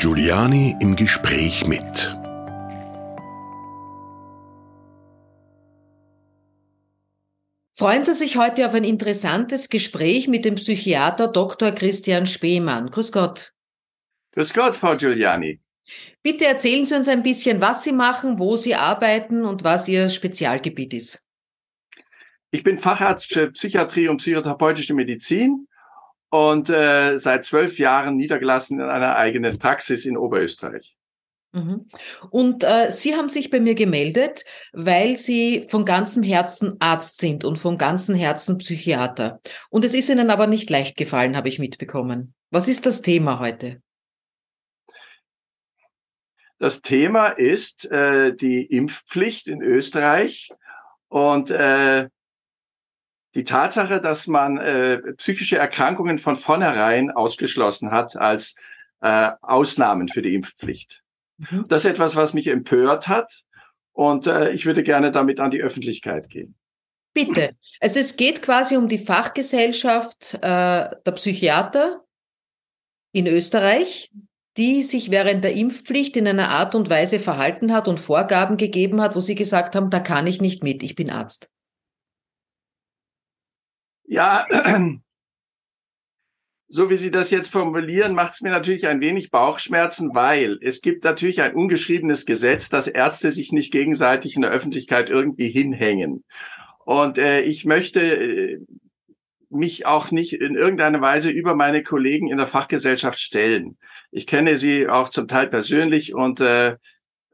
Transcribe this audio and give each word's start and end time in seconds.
Giuliani 0.00 0.76
im 0.78 0.94
Gespräch 0.94 1.66
mit. 1.66 2.16
Freuen 7.76 8.04
Sie 8.04 8.14
sich 8.14 8.36
heute 8.36 8.68
auf 8.68 8.74
ein 8.74 8.84
interessantes 8.84 9.68
Gespräch 9.68 10.28
mit 10.28 10.44
dem 10.44 10.54
Psychiater 10.54 11.26
Dr. 11.26 11.72
Christian 11.72 12.26
Spemann. 12.26 12.90
Grüß 12.90 13.10
Gott. 13.10 13.52
Grüß 14.34 14.54
Gott, 14.54 14.76
Frau 14.76 14.96
Giuliani. 14.96 15.60
Bitte 16.22 16.46
erzählen 16.46 16.84
Sie 16.84 16.94
uns 16.94 17.08
ein 17.08 17.24
bisschen, 17.24 17.60
was 17.60 17.82
Sie 17.82 17.92
machen, 17.92 18.38
wo 18.38 18.54
Sie 18.54 18.76
arbeiten 18.76 19.44
und 19.44 19.64
was 19.64 19.88
Ihr 19.88 20.10
Spezialgebiet 20.10 20.94
ist. 20.94 21.24
Ich 22.52 22.62
bin 22.62 22.78
Facharzt 22.78 23.32
für 23.32 23.50
Psychiatrie 23.50 24.06
und 24.06 24.18
psychotherapeutische 24.18 24.94
Medizin 24.94 25.67
und 26.30 26.68
äh, 26.68 27.16
seit 27.16 27.44
zwölf 27.44 27.78
Jahren 27.78 28.16
niedergelassen 28.16 28.80
in 28.80 28.86
einer 28.86 29.16
eigenen 29.16 29.58
Praxis 29.58 30.04
in 30.04 30.16
Oberösterreich. 30.16 30.96
Mhm. 31.52 31.88
Und 32.30 32.62
äh, 32.64 32.90
Sie 32.90 33.16
haben 33.16 33.28
sich 33.28 33.50
bei 33.50 33.60
mir 33.60 33.74
gemeldet, 33.74 34.44
weil 34.72 35.16
Sie 35.16 35.64
von 35.68 35.84
ganzem 35.84 36.22
Herzen 36.22 36.76
Arzt 36.78 37.18
sind 37.18 37.44
und 37.44 37.56
von 37.56 37.78
ganzem 37.78 38.14
Herzen 38.14 38.58
Psychiater. 38.58 39.40
Und 39.70 39.84
es 39.84 39.94
ist 39.94 40.10
Ihnen 40.10 40.30
aber 40.30 40.46
nicht 40.46 40.68
leicht 40.68 40.96
gefallen, 40.96 41.36
habe 41.36 41.48
ich 41.48 41.58
mitbekommen. 41.58 42.34
Was 42.50 42.68
ist 42.68 42.84
das 42.84 43.00
Thema 43.00 43.40
heute? 43.40 43.80
Das 46.58 46.82
Thema 46.82 47.28
ist 47.28 47.84
äh, 47.90 48.34
die 48.34 48.64
Impfpflicht 48.64 49.46
in 49.48 49.62
Österreich 49.62 50.50
und 51.08 51.50
äh, 51.50 52.08
die 53.34 53.44
Tatsache, 53.44 54.00
dass 54.00 54.26
man 54.26 54.58
äh, 54.58 54.98
psychische 55.14 55.58
Erkrankungen 55.58 56.18
von 56.18 56.36
vornherein 56.36 57.10
ausgeschlossen 57.10 57.90
hat 57.90 58.16
als 58.16 58.54
äh, 59.00 59.30
Ausnahmen 59.42 60.08
für 60.08 60.22
die 60.22 60.34
Impfpflicht. 60.34 61.02
Mhm. 61.38 61.66
Das 61.68 61.84
ist 61.84 61.90
etwas, 61.90 62.16
was 62.16 62.34
mich 62.34 62.46
empört 62.46 63.08
hat. 63.08 63.44
Und 63.92 64.26
äh, 64.26 64.50
ich 64.50 64.64
würde 64.64 64.82
gerne 64.82 65.12
damit 65.12 65.40
an 65.40 65.50
die 65.50 65.60
Öffentlichkeit 65.60 66.30
gehen. 66.30 66.54
Bitte. 67.14 67.56
Also 67.80 67.98
es 68.00 68.16
geht 68.16 68.42
quasi 68.42 68.76
um 68.76 68.88
die 68.88 68.98
Fachgesellschaft 68.98 70.34
äh, 70.34 70.38
der 71.04 71.12
Psychiater 71.14 72.04
in 73.12 73.26
Österreich, 73.26 74.12
die 74.56 74.82
sich 74.82 75.10
während 75.10 75.42
der 75.44 75.54
Impfpflicht 75.54 76.16
in 76.16 76.28
einer 76.28 76.50
Art 76.50 76.74
und 76.74 76.90
Weise 76.90 77.18
verhalten 77.18 77.72
hat 77.72 77.88
und 77.88 78.00
Vorgaben 78.00 78.56
gegeben 78.56 79.00
hat, 79.00 79.16
wo 79.16 79.20
sie 79.20 79.34
gesagt 79.34 79.74
haben, 79.74 79.90
da 79.90 80.00
kann 80.00 80.26
ich 80.26 80.40
nicht 80.40 80.62
mit, 80.62 80.82
ich 80.82 80.94
bin 80.94 81.10
Arzt. 81.10 81.50
Ja, 84.10 84.46
so 86.68 86.88
wie 86.88 86.96
Sie 86.96 87.10
das 87.10 87.30
jetzt 87.30 87.52
formulieren, 87.52 88.14
macht 88.14 88.32
es 88.32 88.40
mir 88.40 88.48
natürlich 88.50 88.86
ein 88.86 89.02
wenig 89.02 89.30
Bauchschmerzen, 89.30 90.14
weil 90.14 90.58
es 90.62 90.80
gibt 90.80 91.04
natürlich 91.04 91.42
ein 91.42 91.54
ungeschriebenes 91.54 92.24
Gesetz, 92.24 92.70
dass 92.70 92.86
Ärzte 92.86 93.30
sich 93.30 93.52
nicht 93.52 93.70
gegenseitig 93.70 94.34
in 94.34 94.42
der 94.42 94.50
Öffentlichkeit 94.50 95.10
irgendwie 95.10 95.50
hinhängen. 95.50 96.24
Und 96.86 97.18
äh, 97.18 97.42
ich 97.42 97.66
möchte 97.66 98.00
äh, 98.00 98.60
mich 99.50 99.84
auch 99.84 100.10
nicht 100.10 100.32
in 100.32 100.54
irgendeiner 100.54 101.02
Weise 101.02 101.30
über 101.30 101.54
meine 101.54 101.82
Kollegen 101.82 102.28
in 102.28 102.38
der 102.38 102.46
Fachgesellschaft 102.46 103.18
stellen. 103.18 103.76
Ich 104.10 104.26
kenne 104.26 104.56
sie 104.56 104.88
auch 104.88 105.10
zum 105.10 105.28
Teil 105.28 105.48
persönlich 105.48 106.14
und 106.14 106.40
äh, 106.40 106.76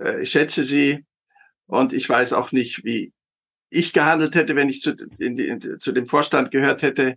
äh 0.00 0.22
ich 0.22 0.32
schätze 0.32 0.64
sie 0.64 1.04
und 1.66 1.92
ich 1.92 2.08
weiß 2.08 2.32
auch 2.32 2.50
nicht, 2.50 2.84
wie 2.84 3.12
ich 3.70 3.92
gehandelt 3.92 4.34
hätte, 4.34 4.56
wenn 4.56 4.68
ich 4.68 4.80
zu, 4.80 4.92
in 5.18 5.38
in, 5.38 5.80
zu 5.80 5.92
dem 5.92 6.06
Vorstand 6.06 6.50
gehört 6.50 6.82
hätte 6.82 7.16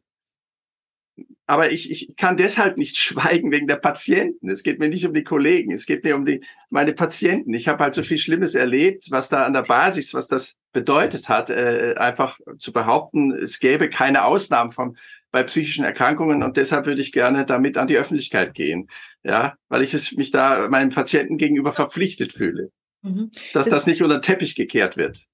aber 1.47 1.71
ich, 1.71 1.89
ich 1.89 2.15
kann 2.17 2.37
deshalb 2.37 2.77
nicht 2.77 2.97
schweigen 2.97 3.51
wegen 3.51 3.67
der 3.67 3.77
Patienten. 3.77 4.49
Es 4.49 4.63
geht 4.63 4.79
mir 4.79 4.89
nicht 4.89 5.05
um 5.05 5.13
die 5.13 5.23
Kollegen, 5.23 5.71
es 5.71 5.85
geht 5.85 6.03
mir 6.03 6.15
um 6.15 6.25
die 6.25 6.41
meine 6.69 6.93
Patienten. 6.93 7.53
Ich 7.53 7.67
habe 7.67 7.83
halt 7.83 7.95
so 7.95 8.03
viel 8.03 8.17
Schlimmes 8.17 8.53
erlebt, 8.53 9.05
was 9.09 9.29
da 9.29 9.45
an 9.45 9.53
der 9.53 9.63
Basis, 9.63 10.13
was 10.13 10.27
das 10.27 10.57
bedeutet 10.73 11.29
hat, 11.29 11.49
äh, 11.49 11.95
einfach 11.97 12.39
zu 12.59 12.71
behaupten, 12.71 13.31
es 13.31 13.59
gäbe 13.59 13.89
keine 13.89 14.25
Ausnahmen 14.25 14.71
vom 14.71 14.95
bei 15.29 15.43
psychischen 15.43 15.83
Erkrankungen 15.83 16.41
und 16.41 16.55
deshalb 16.55 16.85
würde 16.85 17.01
ich 17.01 17.11
gerne 17.11 17.45
damit 17.45 17.77
an 17.77 17.87
die 17.87 17.97
Öffentlichkeit 17.97 18.53
gehen, 18.53 18.89
ja, 19.23 19.55
weil 19.67 19.81
ich 19.81 19.93
es 19.93 20.13
mich 20.13 20.31
da 20.31 20.69
meinen 20.69 20.89
Patienten 20.89 21.37
gegenüber 21.37 21.73
verpflichtet 21.73 22.31
fühle, 22.31 22.71
mhm. 23.01 23.31
dass 23.53 23.65
das, 23.65 23.69
das 23.69 23.87
nicht 23.87 24.01
unter 24.01 24.19
den 24.19 24.21
Teppich 24.21 24.55
gekehrt 24.55 24.95
wird. 24.95 25.27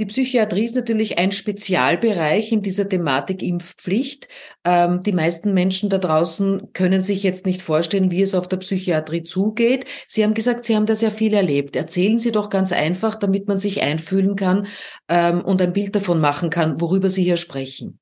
Die 0.00 0.06
Psychiatrie 0.06 0.64
ist 0.64 0.74
natürlich 0.74 1.18
ein 1.18 1.30
Spezialbereich 1.30 2.50
in 2.50 2.62
dieser 2.62 2.88
Thematik 2.88 3.42
Impfpflicht. 3.42 4.26
Ähm, 4.64 5.02
die 5.04 5.12
meisten 5.12 5.54
Menschen 5.54 5.88
da 5.88 5.98
draußen 5.98 6.72
können 6.72 7.00
sich 7.00 7.22
jetzt 7.22 7.46
nicht 7.46 7.62
vorstellen, 7.62 8.10
wie 8.10 8.22
es 8.22 8.34
auf 8.34 8.48
der 8.48 8.56
Psychiatrie 8.56 9.22
zugeht. 9.22 9.84
Sie 10.08 10.24
haben 10.24 10.34
gesagt, 10.34 10.64
Sie 10.64 10.74
haben 10.74 10.86
da 10.86 10.96
sehr 10.96 11.12
viel 11.12 11.32
erlebt. 11.32 11.76
Erzählen 11.76 12.18
Sie 12.18 12.32
doch 12.32 12.50
ganz 12.50 12.72
einfach, 12.72 13.14
damit 13.14 13.46
man 13.46 13.56
sich 13.56 13.82
einfühlen 13.82 14.34
kann 14.34 14.66
ähm, 15.08 15.42
und 15.42 15.62
ein 15.62 15.72
Bild 15.72 15.94
davon 15.94 16.20
machen 16.20 16.50
kann, 16.50 16.80
worüber 16.80 17.08
Sie 17.08 17.22
hier 17.22 17.36
sprechen. 17.36 18.00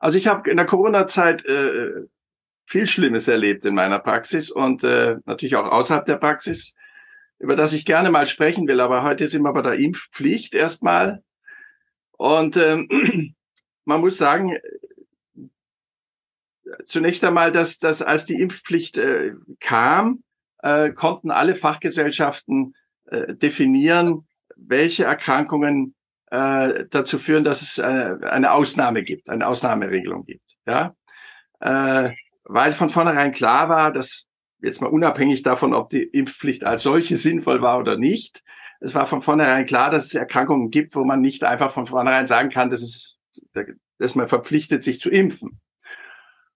Also 0.00 0.16
ich 0.16 0.26
habe 0.26 0.48
in 0.48 0.56
der 0.56 0.64
Corona-Zeit 0.64 1.44
äh, 1.44 2.06
viel 2.64 2.86
Schlimmes 2.86 3.28
erlebt 3.28 3.66
in 3.66 3.74
meiner 3.74 3.98
Praxis 3.98 4.50
und 4.50 4.84
äh, 4.84 5.16
natürlich 5.26 5.56
auch 5.56 5.70
außerhalb 5.70 6.06
der 6.06 6.16
Praxis 6.16 6.74
über 7.38 7.56
das 7.56 7.72
ich 7.72 7.84
gerne 7.84 8.10
mal 8.10 8.26
sprechen 8.26 8.66
will. 8.66 8.80
Aber 8.80 9.02
heute 9.02 9.28
sind 9.28 9.42
wir 9.42 9.52
bei 9.52 9.62
der 9.62 9.78
Impfpflicht 9.78 10.54
erstmal. 10.54 11.22
Und 12.12 12.56
ähm, 12.56 13.34
man 13.84 14.00
muss 14.00 14.18
sagen, 14.18 14.56
zunächst 16.86 17.24
einmal, 17.24 17.52
dass, 17.52 17.78
dass 17.78 18.02
als 18.02 18.26
die 18.26 18.40
Impfpflicht 18.40 18.98
äh, 18.98 19.34
kam, 19.60 20.22
äh, 20.62 20.90
konnten 20.90 21.30
alle 21.30 21.54
Fachgesellschaften 21.54 22.74
äh, 23.06 23.34
definieren, 23.34 24.26
welche 24.56 25.04
Erkrankungen 25.04 25.94
äh, 26.30 26.84
dazu 26.90 27.18
führen, 27.18 27.44
dass 27.44 27.62
es 27.62 27.78
eine, 27.78 28.20
äh, 28.22 28.26
eine 28.26 28.52
Ausnahme 28.52 29.02
gibt, 29.02 29.28
eine 29.28 29.46
Ausnahmeregelung 29.46 30.24
gibt. 30.24 30.56
Ja, 30.66 30.94
äh, 31.60 32.10
weil 32.44 32.72
von 32.72 32.88
vornherein 32.88 33.32
klar 33.32 33.68
war, 33.68 33.92
dass 33.92 34.27
jetzt 34.60 34.80
mal 34.80 34.88
unabhängig 34.88 35.42
davon, 35.42 35.74
ob 35.74 35.90
die 35.90 36.02
Impfpflicht 36.02 36.64
als 36.64 36.82
solche 36.82 37.16
sinnvoll 37.16 37.62
war 37.62 37.78
oder 37.78 37.96
nicht. 37.96 38.42
Es 38.80 38.94
war 38.94 39.06
von 39.06 39.22
vornherein 39.22 39.66
klar, 39.66 39.90
dass 39.90 40.06
es 40.06 40.14
Erkrankungen 40.14 40.70
gibt, 40.70 40.94
wo 40.94 41.04
man 41.04 41.20
nicht 41.20 41.44
einfach 41.44 41.72
von 41.72 41.86
vornherein 41.86 42.26
sagen 42.26 42.50
kann, 42.50 42.70
dass, 42.70 42.82
es, 42.82 43.18
dass 43.98 44.14
man 44.14 44.28
verpflichtet, 44.28 44.84
sich 44.84 45.00
zu 45.00 45.10
impfen. 45.10 45.60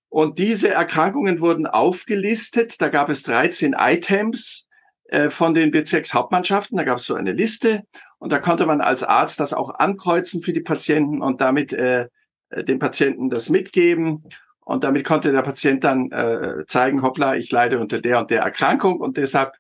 Und 0.09 0.39
diese 0.39 0.69
Erkrankungen 0.69 1.41
wurden 1.41 1.67
aufgelistet. 1.67 2.81
Da 2.81 2.91
gab 2.91 3.09
es 3.09 3.23
13 3.23 3.75
Items 3.79 4.69
äh, 5.07 5.31
von 5.31 5.55
den 5.55 5.71
Bezirkshauptmannschaften. 5.71 6.77
Da 6.77 6.85
gab 6.85 6.99
es 6.99 7.07
so 7.07 7.15
eine 7.15 7.33
Liste. 7.33 7.85
Und 8.19 8.31
da 8.31 8.39
konnte 8.39 8.67
man 8.67 8.81
als 8.81 9.03
Arzt 9.03 9.41
das 9.41 9.53
auch 9.53 9.75
ankreuzen 9.75 10.43
für 10.43 10.53
die 10.53 10.61
Patienten 10.61 11.23
und 11.23 11.41
damit 11.41 11.73
äh, 11.73 12.09
den 12.55 12.79
Patienten 12.79 13.31
das 13.31 13.49
mitgeben. 13.49 14.25
Und 14.65 14.85
damit 14.85 15.05
konnte 15.05 15.33
der 15.33 15.43
Patient 15.43 15.83
dann 15.83 16.11
äh, 16.13 16.65
zeigen, 16.67 17.03
hoppla, 17.03 17.37
ich 17.37 17.51
leide 17.51 17.81
unter 17.81 18.01
der 18.01 18.21
und 18.21 18.31
der 18.31 18.43
Erkrankung 18.43 19.01
und 19.01 19.17
deshalb 19.17 19.55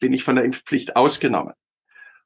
bin 0.00 0.12
ich 0.12 0.24
von 0.24 0.36
der 0.36 0.44
Impfpflicht 0.44 0.96
ausgenommen. 0.96 1.54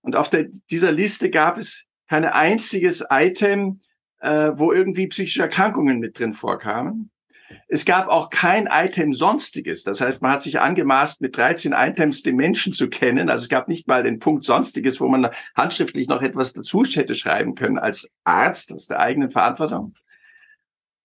Und 0.00 0.16
auf 0.16 0.30
der, 0.30 0.46
dieser 0.70 0.92
Liste 0.92 1.30
gab 1.30 1.58
es 1.58 1.86
kein 2.08 2.24
einziges 2.24 3.04
Item, 3.10 3.80
äh, 4.20 4.52
wo 4.54 4.72
irgendwie 4.72 5.06
psychische 5.08 5.42
Erkrankungen 5.42 5.98
mit 5.98 6.18
drin 6.18 6.32
vorkamen. 6.32 7.10
Es 7.68 7.84
gab 7.84 8.08
auch 8.08 8.30
kein 8.30 8.66
Item 8.66 9.12
Sonstiges. 9.12 9.82
Das 9.82 10.00
heißt, 10.00 10.22
man 10.22 10.32
hat 10.32 10.42
sich 10.42 10.60
angemaßt, 10.60 11.20
mit 11.20 11.36
13 11.36 11.72
Items 11.72 12.22
den 12.22 12.36
Menschen 12.36 12.72
zu 12.72 12.88
kennen. 12.88 13.28
Also 13.28 13.42
es 13.42 13.48
gab 13.48 13.68
nicht 13.68 13.86
mal 13.86 14.02
den 14.02 14.18
Punkt 14.18 14.44
Sonstiges, 14.44 15.00
wo 15.00 15.08
man 15.08 15.28
handschriftlich 15.54 16.08
noch 16.08 16.22
etwas 16.22 16.52
dazu 16.54 16.84
hätte 16.84 17.14
schreiben 17.14 17.54
können 17.54 17.78
als 17.78 18.10
Arzt 18.24 18.72
aus 18.72 18.86
der 18.86 19.00
eigenen 19.00 19.30
Verantwortung. 19.30 19.94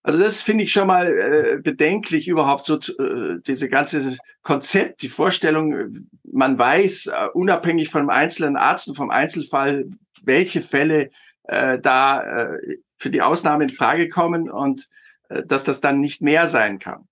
Also 0.02 0.22
das 0.22 0.40
finde 0.40 0.64
ich 0.64 0.72
schon 0.72 0.86
mal 0.86 1.06
äh, 1.06 1.58
bedenklich 1.60 2.28
überhaupt 2.28 2.64
so 2.64 2.76
äh, 2.76 3.40
diese 3.46 3.68
ganze 3.68 4.16
Konzept, 4.42 5.02
die 5.02 5.08
Vorstellung, 5.08 6.06
man 6.22 6.58
weiß 6.58 7.06
äh, 7.06 7.26
unabhängig 7.34 7.90
vom 7.90 8.08
einzelnen 8.08 8.56
Arzt 8.56 8.88
und 8.88 8.94
vom 8.94 9.10
Einzelfall, 9.10 9.86
welche 10.22 10.60
Fälle 10.60 11.10
äh, 11.44 11.78
da 11.80 12.22
äh, 12.22 12.78
für 12.98 13.10
die 13.10 13.22
Ausnahme 13.22 13.64
in 13.64 13.70
Frage 13.70 14.08
kommen 14.08 14.50
und 14.50 14.88
äh, 15.28 15.42
dass 15.44 15.64
das 15.64 15.80
dann 15.80 16.00
nicht 16.00 16.22
mehr 16.22 16.46
sein 16.46 16.78
kann. 16.78 17.08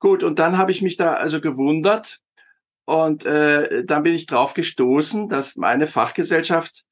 Gut, 0.00 0.22
und 0.22 0.38
dann 0.38 0.58
habe 0.58 0.70
ich 0.70 0.82
mich 0.82 0.96
da 0.96 1.14
also 1.14 1.40
gewundert 1.40 2.20
und 2.84 3.26
äh, 3.26 3.84
dann 3.84 4.02
bin 4.02 4.14
ich 4.14 4.26
drauf 4.26 4.54
gestoßen, 4.54 5.28
dass 5.28 5.56
meine 5.56 5.86
Fachgesellschaft 5.86 6.84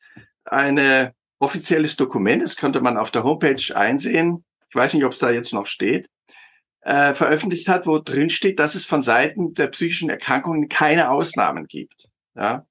ein 0.44 1.12
offizielles 1.38 1.96
Dokument, 1.96 2.42
das 2.42 2.56
könnte 2.56 2.80
man 2.80 2.96
auf 2.96 3.10
der 3.10 3.24
Homepage 3.24 3.74
einsehen, 3.74 4.44
ich 4.68 4.74
weiß 4.74 4.94
nicht, 4.94 5.04
ob 5.04 5.12
es 5.12 5.18
da 5.18 5.30
jetzt 5.30 5.52
noch 5.52 5.66
steht, 5.66 6.08
äh, 6.82 7.14
veröffentlicht 7.14 7.68
hat, 7.68 7.86
wo 7.86 7.98
drin 7.98 8.30
steht, 8.30 8.58
dass 8.58 8.74
es 8.74 8.84
von 8.84 9.02
Seiten 9.02 9.54
der 9.54 9.68
psychischen 9.68 10.10
Erkrankungen 10.10 10.68
keine 10.68 11.10
Ausnahmen 11.10 11.66
gibt. 11.66 12.08
Ja. 12.34 12.66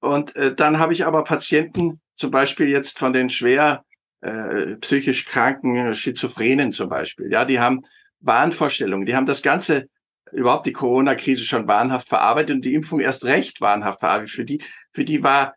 Und 0.00 0.36
äh, 0.36 0.54
dann 0.54 0.78
habe 0.78 0.92
ich 0.92 1.06
aber 1.06 1.24
Patienten, 1.24 2.00
zum 2.16 2.30
Beispiel 2.30 2.68
jetzt 2.68 2.98
von 2.98 3.12
den 3.12 3.30
schwer 3.30 3.84
äh, 4.20 4.76
psychisch 4.76 5.24
kranken 5.24 5.94
Schizophrenen 5.94 6.72
zum 6.72 6.90
Beispiel, 6.90 7.32
ja, 7.32 7.44
die 7.44 7.60
haben 7.60 7.86
Wahnvorstellungen, 8.20 9.06
die 9.06 9.16
haben 9.16 9.26
das 9.26 9.40
ganze 9.40 9.88
überhaupt 10.32 10.66
die 10.66 10.72
Corona-Krise 10.72 11.44
schon 11.44 11.66
wahnhaft 11.66 12.08
verarbeitet 12.08 12.56
und 12.56 12.64
die 12.64 12.74
Impfung 12.74 13.00
erst 13.00 13.24
recht 13.24 13.60
wahnhaft 13.60 14.00
verarbeitet. 14.00 14.30
Für 14.30 14.44
die, 14.44 14.62
für 14.92 15.04
die 15.04 15.22
war 15.22 15.54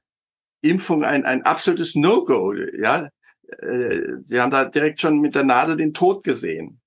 Impfung 0.61 1.03
ein, 1.03 1.25
ein 1.25 1.43
absolutes 1.43 1.95
No-Go. 1.95 2.53
Ja, 2.53 3.09
äh, 3.61 4.17
sie 4.23 4.39
haben 4.39 4.51
da 4.51 4.65
direkt 4.65 5.01
schon 5.01 5.19
mit 5.19 5.35
der 5.35 5.43
Nadel 5.43 5.77
den 5.77 5.93
Tod 5.93 6.23
gesehen. 6.23 6.81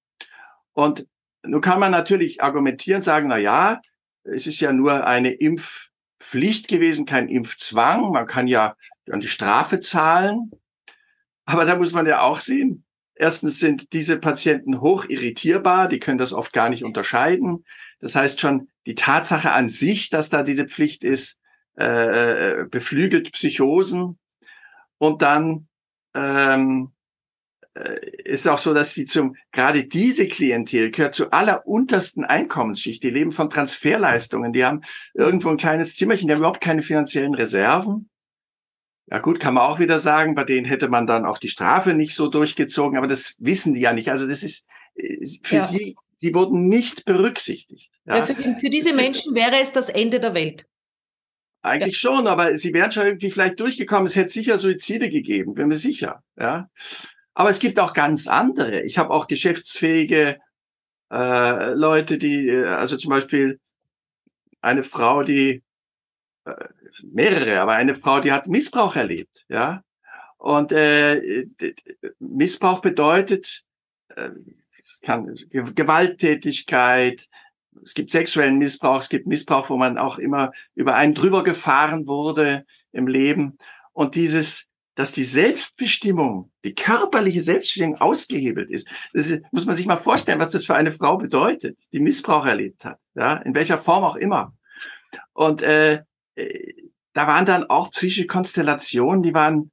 Und 0.72 1.06
nun 1.42 1.60
kann 1.60 1.80
man 1.80 1.92
natürlich 1.92 2.42
argumentieren, 2.42 3.02
sagen, 3.02 3.28
na 3.28 3.38
ja, 3.38 3.80
es 4.24 4.46
ist 4.46 4.60
ja 4.60 4.72
nur 4.72 5.06
eine 5.06 5.30
Impfpflicht 5.30 6.68
gewesen, 6.68 7.06
kein 7.06 7.28
Impfzwang. 7.28 8.10
Man 8.10 8.26
kann 8.26 8.46
ja 8.46 8.76
an 9.10 9.20
die 9.20 9.28
Strafe 9.28 9.80
zahlen. 9.80 10.50
Aber 11.44 11.64
da 11.64 11.76
muss 11.76 11.92
man 11.92 12.06
ja 12.06 12.20
auch 12.22 12.40
sehen, 12.40 12.84
erstens 13.14 13.60
sind 13.60 13.92
diese 13.92 14.18
Patienten 14.18 14.80
hoch 14.80 15.06
irritierbar, 15.08 15.88
die 15.88 16.00
können 16.00 16.18
das 16.18 16.32
oft 16.32 16.52
gar 16.52 16.68
nicht 16.68 16.84
unterscheiden. 16.84 17.64
Das 18.00 18.16
heißt 18.16 18.40
schon, 18.40 18.68
die 18.84 18.94
Tatsache 18.94 19.52
an 19.52 19.68
sich, 19.68 20.10
dass 20.10 20.28
da 20.28 20.42
diese 20.42 20.66
Pflicht 20.66 21.04
ist, 21.04 21.38
äh, 21.78 22.60
äh 22.62 22.64
beflügelt 22.68 23.32
Psychosen. 23.32 24.18
Und 24.98 25.22
dann 25.22 25.68
ähm, 26.16 26.92
äh, 27.76 28.00
ist 28.24 28.48
auch 28.48 28.58
so, 28.58 28.72
dass 28.72 28.94
sie 28.94 29.06
zum, 29.06 29.36
gerade 29.52 29.84
diese 29.84 30.26
Klientel 30.26 30.90
gehört 30.90 31.14
zur 31.14 31.32
alleruntersten 31.34 32.24
Einkommensschicht. 32.24 33.02
Die 33.02 33.10
leben 33.10 33.32
von 33.32 33.50
Transferleistungen. 33.50 34.52
Die 34.52 34.64
haben 34.64 34.82
irgendwo 35.14 35.50
ein 35.50 35.58
kleines 35.58 35.94
Zimmerchen, 35.94 36.28
die 36.28 36.32
haben 36.32 36.40
überhaupt 36.40 36.62
keine 36.62 36.82
finanziellen 36.82 37.34
Reserven. 37.34 38.08
Ja 39.08 39.18
gut, 39.18 39.38
kann 39.38 39.54
man 39.54 39.64
auch 39.64 39.78
wieder 39.78 39.98
sagen, 39.98 40.34
bei 40.34 40.42
denen 40.42 40.66
hätte 40.66 40.88
man 40.88 41.06
dann 41.06 41.26
auch 41.26 41.38
die 41.38 41.48
Strafe 41.48 41.92
nicht 41.92 42.16
so 42.16 42.28
durchgezogen, 42.28 42.98
aber 42.98 43.06
das 43.06 43.36
wissen 43.38 43.74
die 43.74 43.80
ja 43.80 43.92
nicht. 43.92 44.10
Also 44.10 44.26
das 44.26 44.42
ist 44.42 44.66
äh, 44.96 45.24
für 45.42 45.56
ja. 45.56 45.66
sie, 45.66 45.96
die 46.22 46.34
wurden 46.34 46.68
nicht 46.68 47.04
berücksichtigt. 47.04 47.92
Ja. 48.06 48.16
ja 48.16 48.22
für, 48.22 48.34
für, 48.34 48.70
diese 48.70 48.94
Menschen 48.94 49.34
wäre 49.34 49.60
es 49.60 49.72
das 49.72 49.90
Ende 49.90 50.18
der 50.18 50.34
Welt. 50.34 50.66
Eigentlich 51.66 52.00
ja. 52.02 52.10
schon, 52.10 52.26
aber 52.26 52.56
sie 52.56 52.72
wären 52.72 52.92
schon 52.92 53.06
irgendwie 53.06 53.30
vielleicht 53.30 53.60
durchgekommen. 53.60 54.06
Es 54.06 54.16
hätte 54.16 54.30
sicher 54.30 54.58
Suizide 54.58 55.10
gegeben, 55.10 55.54
bin 55.54 55.68
mir 55.68 55.76
sicher. 55.76 56.22
Ja. 56.38 56.70
Aber 57.34 57.50
es 57.50 57.58
gibt 57.58 57.78
auch 57.78 57.92
ganz 57.92 58.26
andere. 58.26 58.82
Ich 58.82 58.98
habe 58.98 59.10
auch 59.10 59.26
geschäftsfähige 59.26 60.38
äh, 61.10 61.72
Leute, 61.72 62.18
die, 62.18 62.48
äh, 62.48 62.66
also 62.66 62.96
zum 62.96 63.10
Beispiel 63.10 63.60
eine 64.60 64.82
Frau, 64.84 65.22
die 65.22 65.62
äh, 66.44 66.52
mehrere, 67.02 67.60
aber 67.60 67.72
eine 67.72 67.94
Frau, 67.94 68.20
die 68.20 68.32
hat 68.32 68.46
Missbrauch 68.46 68.96
erlebt, 68.96 69.44
ja. 69.48 69.82
Und 70.38 70.72
äh, 70.72 71.46
Missbrauch 72.18 72.80
bedeutet, 72.80 73.64
äh, 74.14 74.30
kann 75.02 75.34
Gewalttätigkeit, 75.50 77.28
es 77.84 77.94
gibt 77.94 78.10
sexuellen 78.10 78.58
Missbrauch, 78.58 79.00
es 79.00 79.08
gibt 79.08 79.26
Missbrauch, 79.26 79.70
wo 79.70 79.76
man 79.76 79.98
auch 79.98 80.18
immer 80.18 80.52
über 80.74 80.94
einen 80.94 81.14
drüber 81.14 81.42
gefahren 81.42 82.06
wurde 82.06 82.64
im 82.92 83.06
Leben. 83.06 83.58
Und 83.92 84.14
dieses, 84.14 84.66
dass 84.94 85.12
die 85.12 85.24
Selbstbestimmung, 85.24 86.50
die 86.64 86.74
körperliche 86.74 87.40
Selbstbestimmung 87.40 88.00
ausgehebelt 88.00 88.70
ist, 88.70 88.88
das 89.12 89.30
ist, 89.30 89.42
muss 89.52 89.66
man 89.66 89.76
sich 89.76 89.86
mal 89.86 89.98
vorstellen, 89.98 90.38
was 90.38 90.50
das 90.50 90.64
für 90.64 90.74
eine 90.74 90.92
Frau 90.92 91.16
bedeutet, 91.16 91.78
die 91.92 92.00
Missbrauch 92.00 92.46
erlebt 92.46 92.84
hat, 92.84 92.98
ja, 93.14 93.36
in 93.36 93.54
welcher 93.54 93.78
Form 93.78 94.04
auch 94.04 94.16
immer. 94.16 94.54
Und 95.32 95.62
äh, 95.62 96.02
äh 96.34 96.72
da 97.16 97.26
waren 97.26 97.46
dann 97.46 97.64
auch 97.70 97.92
psychische 97.92 98.26
Konstellationen, 98.26 99.22
die 99.22 99.32
waren 99.32 99.70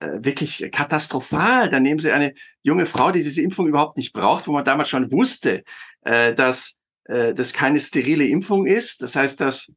äh, 0.00 0.24
wirklich 0.24 0.70
katastrophal. 0.72 1.68
Da 1.68 1.80
nehmen 1.80 2.00
sie 2.00 2.12
eine 2.12 2.32
junge 2.62 2.86
Frau, 2.86 3.10
die 3.10 3.22
diese 3.22 3.42
Impfung 3.42 3.68
überhaupt 3.68 3.98
nicht 3.98 4.14
braucht, 4.14 4.48
wo 4.48 4.52
man 4.52 4.64
damals 4.64 4.88
schon 4.88 5.12
wusste, 5.12 5.64
äh, 6.00 6.34
dass 6.34 6.77
äh, 7.08 7.34
das 7.34 7.52
keine 7.52 7.80
sterile 7.80 8.26
Impfung 8.26 8.66
ist. 8.66 9.02
Das 9.02 9.16
heißt, 9.16 9.40
dass 9.40 9.72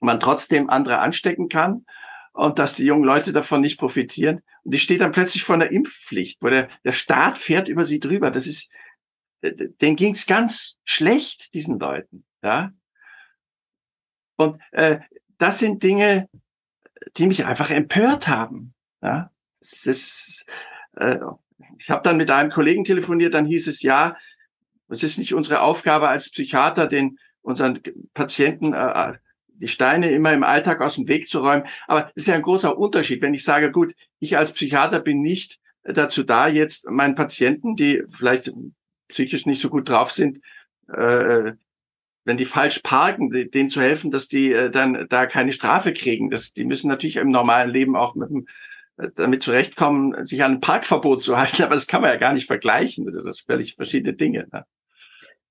man 0.00 0.20
trotzdem 0.20 0.68
andere 0.68 0.98
anstecken 0.98 1.48
kann 1.48 1.86
und 2.32 2.58
dass 2.58 2.74
die 2.74 2.84
jungen 2.84 3.04
Leute 3.04 3.32
davon 3.32 3.60
nicht 3.60 3.78
profitieren. 3.78 4.42
Und 4.64 4.74
die 4.74 4.80
steht 4.80 5.00
dann 5.00 5.12
plötzlich 5.12 5.42
vor 5.42 5.54
einer 5.54 5.70
Impfpflicht, 5.70 6.42
wo 6.42 6.48
der, 6.48 6.68
der 6.84 6.92
Staat 6.92 7.38
fährt 7.38 7.68
über 7.68 7.84
sie 7.84 8.00
drüber. 8.00 8.30
Das 8.30 8.46
ist, 8.46 8.70
denen 9.42 9.96
ging's 9.96 10.26
ganz 10.26 10.78
schlecht, 10.84 11.54
diesen 11.54 11.78
Leuten. 11.78 12.26
Ja. 12.42 12.72
Und 14.36 14.60
äh, 14.72 14.98
das 15.38 15.58
sind 15.58 15.82
Dinge, 15.82 16.28
die 17.16 17.26
mich 17.26 17.44
einfach 17.44 17.70
empört 17.70 18.28
haben. 18.28 18.74
Ja, 19.02 19.30
es 19.60 19.86
ist, 19.86 20.46
äh, 20.96 21.18
ich 21.78 21.90
habe 21.90 22.02
dann 22.02 22.16
mit 22.16 22.30
einem 22.30 22.50
Kollegen 22.50 22.84
telefoniert, 22.84 23.34
dann 23.34 23.46
hieß 23.46 23.66
es 23.66 23.82
ja, 23.82 24.16
es 24.88 25.02
ist 25.02 25.18
nicht 25.18 25.34
unsere 25.34 25.60
Aufgabe 25.60 26.08
als 26.08 26.30
Psychiater, 26.30 26.86
den 26.86 27.18
unseren 27.42 27.80
Patienten 28.14 28.72
äh, 28.72 29.14
die 29.48 29.68
Steine 29.68 30.10
immer 30.10 30.32
im 30.32 30.44
Alltag 30.44 30.80
aus 30.80 30.96
dem 30.96 31.08
Weg 31.08 31.28
zu 31.28 31.40
räumen. 31.40 31.64
Aber 31.86 32.10
es 32.14 32.24
ist 32.24 32.28
ja 32.28 32.34
ein 32.34 32.42
großer 32.42 32.76
Unterschied, 32.76 33.22
wenn 33.22 33.34
ich 33.34 33.44
sage, 33.44 33.70
gut, 33.70 33.94
ich 34.18 34.36
als 34.36 34.52
Psychiater 34.52 35.00
bin 35.00 35.22
nicht 35.22 35.58
dazu 35.82 36.22
da, 36.24 36.48
jetzt 36.48 36.88
meinen 36.90 37.14
Patienten, 37.14 37.76
die 37.76 38.02
vielleicht 38.16 38.52
psychisch 39.08 39.46
nicht 39.46 39.62
so 39.62 39.70
gut 39.70 39.88
drauf 39.88 40.10
sind, 40.10 40.40
äh, 40.88 41.52
wenn 42.24 42.36
die 42.36 42.44
falsch 42.44 42.80
parken, 42.80 43.30
denen 43.30 43.70
zu 43.70 43.80
helfen, 43.80 44.10
dass 44.10 44.26
die 44.26 44.52
äh, 44.52 44.70
dann 44.70 45.06
da 45.08 45.26
keine 45.26 45.52
Strafe 45.52 45.92
kriegen. 45.92 46.30
Das, 46.30 46.52
die 46.52 46.64
müssen 46.64 46.88
natürlich 46.88 47.16
im 47.16 47.30
normalen 47.30 47.70
Leben 47.70 47.94
auch 47.94 48.16
mit 48.16 48.28
dem, 48.28 48.48
äh, 48.96 49.10
damit 49.14 49.44
zurechtkommen, 49.44 50.24
sich 50.24 50.42
an 50.42 50.54
ein 50.54 50.60
Parkverbot 50.60 51.22
zu 51.22 51.38
halten, 51.38 51.62
aber 51.62 51.74
das 51.74 51.86
kann 51.86 52.02
man 52.02 52.10
ja 52.10 52.16
gar 52.16 52.32
nicht 52.32 52.46
vergleichen. 52.46 53.06
Das 53.06 53.14
sind 53.14 53.44
völlig 53.46 53.76
verschiedene 53.76 54.14
Dinge. 54.14 54.48
Ne? 54.52 54.64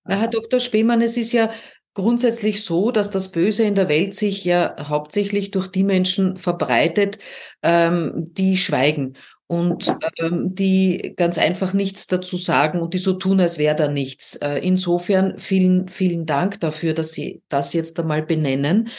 Na, 0.05 0.17
Herr 0.19 0.27
Dr. 0.27 0.59
Spemann, 0.59 1.01
es 1.01 1.17
ist 1.17 1.33
ja 1.33 1.49
grundsätzlich 1.95 2.63
so, 2.63 2.91
dass 2.91 3.09
das 3.09 3.31
Böse 3.31 3.63
in 3.63 3.73
der 3.73 3.89
Welt 3.89 4.13
sich 4.13 4.43
ja 4.45 4.75
hauptsächlich 4.87 5.49
durch 5.51 5.67
die 5.67 5.83
Menschen 5.83 6.37
verbreitet, 6.37 7.17
ähm, 7.63 8.27
die 8.33 8.57
schweigen 8.57 9.13
und 9.47 9.95
ähm, 10.19 10.53
die 10.53 11.13
ganz 11.15 11.37
einfach 11.37 11.73
nichts 11.73 12.07
dazu 12.07 12.37
sagen 12.37 12.79
und 12.79 12.93
die 12.93 12.97
so 12.99 13.13
tun, 13.13 13.39
als 13.39 13.57
wäre 13.57 13.75
da 13.75 13.87
nichts. 13.87 14.35
Äh, 14.35 14.59
insofern 14.59 15.39
vielen, 15.39 15.87
vielen 15.87 16.25
Dank 16.25 16.59
dafür, 16.59 16.93
dass 16.93 17.13
Sie 17.13 17.41
das 17.49 17.73
jetzt 17.73 17.99
einmal 17.99 18.23
benennen, 18.23 18.89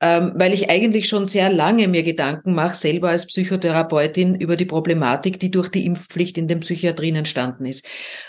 ähm, 0.00 0.32
weil 0.36 0.54
ich 0.54 0.70
eigentlich 0.70 1.08
schon 1.08 1.26
sehr 1.26 1.50
lange 1.50 1.88
mir 1.88 2.02
Gedanken 2.02 2.54
mache, 2.54 2.74
selber 2.74 3.08
als 3.08 3.26
Psychotherapeutin 3.26 4.34
über 4.34 4.56
die 4.56 4.66
Problematik, 4.66 5.40
die 5.40 5.50
durch 5.50 5.70
die 5.70 5.86
Impfpflicht 5.86 6.38
in 6.38 6.48
den 6.48 6.60
Psychiatrien 6.60 7.16
entstanden 7.16 7.64
ist. 7.64 7.86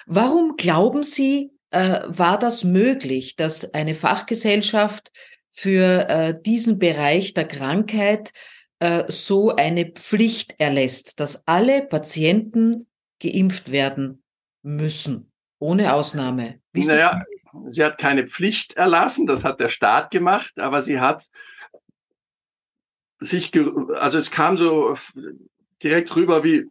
Warum 0.07 0.55
glauben 0.57 1.03
Sie, 1.03 1.51
äh, 1.71 2.01
war 2.06 2.38
das 2.38 2.63
möglich, 2.63 3.35
dass 3.35 3.73
eine 3.73 3.94
Fachgesellschaft 3.94 5.12
für 5.51 6.10
äh, 6.10 6.41
diesen 6.41 6.79
Bereich 6.79 7.34
der 7.34 7.48
Krankheit 7.48 8.31
äh, 8.79 9.05
so 9.07 9.55
eine 9.55 9.86
Pflicht 9.86 10.55
erlässt, 10.57 11.19
dass 11.19 11.48
alle 11.48 11.81
Patienten 11.81 12.88
geimpft 13.22 13.72
werden 13.72 14.24
müssen, 14.62 15.31
ohne 15.60 15.93
Ausnahme. 15.93 16.60
Wie 16.74 16.86
naja, 16.86 17.24
sie 17.67 17.84
hat 17.84 17.98
keine 17.98 18.27
Pflicht 18.27 18.74
erlassen, 18.74 19.27
das 19.27 19.43
hat 19.43 19.60
der 19.60 19.69
Staat 19.69 20.12
gemacht, 20.12 20.60
aber 20.60 20.81
sie 20.81 21.00
hat 21.00 21.29
sich, 23.19 23.51
also 23.95 24.17
es 24.17 24.29
kam 24.31 24.57
so 24.57 24.95
direkt 25.81 26.15
rüber 26.15 26.43
wie, 26.43 26.65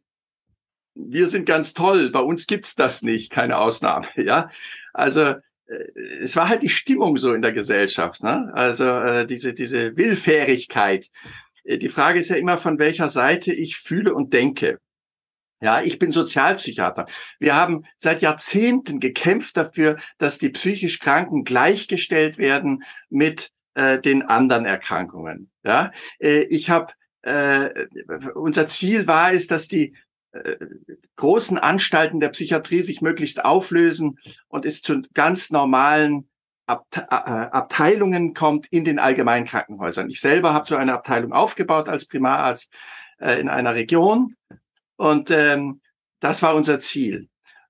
wir 0.95 1.27
sind 1.29 1.47
ganz 1.47 1.75
toll, 1.75 2.11
bei 2.11 2.21
uns 2.21 2.47
gibt's 2.47 2.75
das 2.75 3.03
nicht, 3.03 3.31
keine 3.31 3.59
Ausnahme, 3.59 4.07
ja. 4.17 4.51
Also 4.93 5.21
äh, 5.67 5.75
es 6.21 6.37
war 6.37 6.49
halt 6.49 6.63
die 6.63 6.69
Stimmung 6.69 7.17
so 7.17 7.35
in 7.35 7.43
der 7.43 7.53
Gesellschaft, 7.53 8.23
ne? 8.23 8.51
Also 8.55 8.87
äh, 8.87 9.27
diese 9.27 9.55
diese 9.55 9.97
Willfährigkeit, 9.97 11.11
äh, 11.65 11.79
die 11.79 11.89
Frage 11.89 12.21
ist 12.21 12.31
ja 12.31 12.37
immer, 12.37 12.59
von 12.59 12.79
welcher 12.79 13.09
Seite 13.09 13.53
ich 13.53 13.77
fühle 13.77 14.15
und 14.15 14.33
denke. 14.33 14.79
Ja, 15.61 15.81
ich 15.81 15.99
bin 15.99 16.11
Sozialpsychiater. 16.11 17.07
Wir 17.39 17.57
haben 17.57 17.85
seit 17.97 18.21
Jahrzehnten 18.21 19.01
gekämpft 19.01 19.57
dafür, 19.57 19.97
dass 20.19 20.39
die 20.39 20.51
psychisch 20.51 20.99
Kranken 20.99 21.45
gleichgestellt 21.45 22.37
werden 22.37 22.83
mit 23.09 23.51
äh, 23.75 23.99
den 23.99 24.23
anderen 24.23 24.67
Erkrankungen. 24.67 25.51
Ja, 25.63 25.93
äh, 26.19 26.41
ich 26.41 26.69
habe 26.69 26.93
äh, 27.23 27.87
unser 28.35 28.67
Ziel 28.67 29.07
war 29.07 29.33
es, 29.33 29.47
dass 29.47 29.67
die 29.67 29.97
großen 31.17 31.59
Anstalten 31.59 32.21
der 32.21 32.31
Psychiatrie 32.31 32.83
sich 32.83 33.01
möglichst 33.01 33.45
auflösen 33.45 34.19
und 34.49 34.65
es 34.65 34.83
zu 34.83 35.03
ganz 35.15 35.51
normalen 35.51 36.29
Abte 36.67 37.03
äh, 37.11 37.15
Abteilungen 37.15 38.33
kommt 38.33 38.67
in 38.69 38.85
den 38.85 38.99
allgemeinen 38.99 39.45
Krankenhäusern. 39.47 40.09
Ich 40.09 40.21
selber 40.21 40.55
habe 40.55 40.67
so 40.67 40.77
eine 40.77 40.95
Abteilung 40.95 41.33
aufgebaut 41.33 41.89
als 41.89 42.07
Primararzt 42.07 42.73
äh, 43.19 43.39
in 43.39 43.49
einer 43.49 43.75
Region 43.75 44.35
und 44.97 45.31
ähm, 45.31 45.81
das 46.21 46.43
war 46.43 46.55
unser 46.55 46.81
Ziel. 46.81 47.29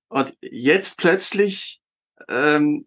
Und 0.09 0.37
jetzt 0.41 0.99
plötzlich 0.99 1.81
ähm, 2.29 2.87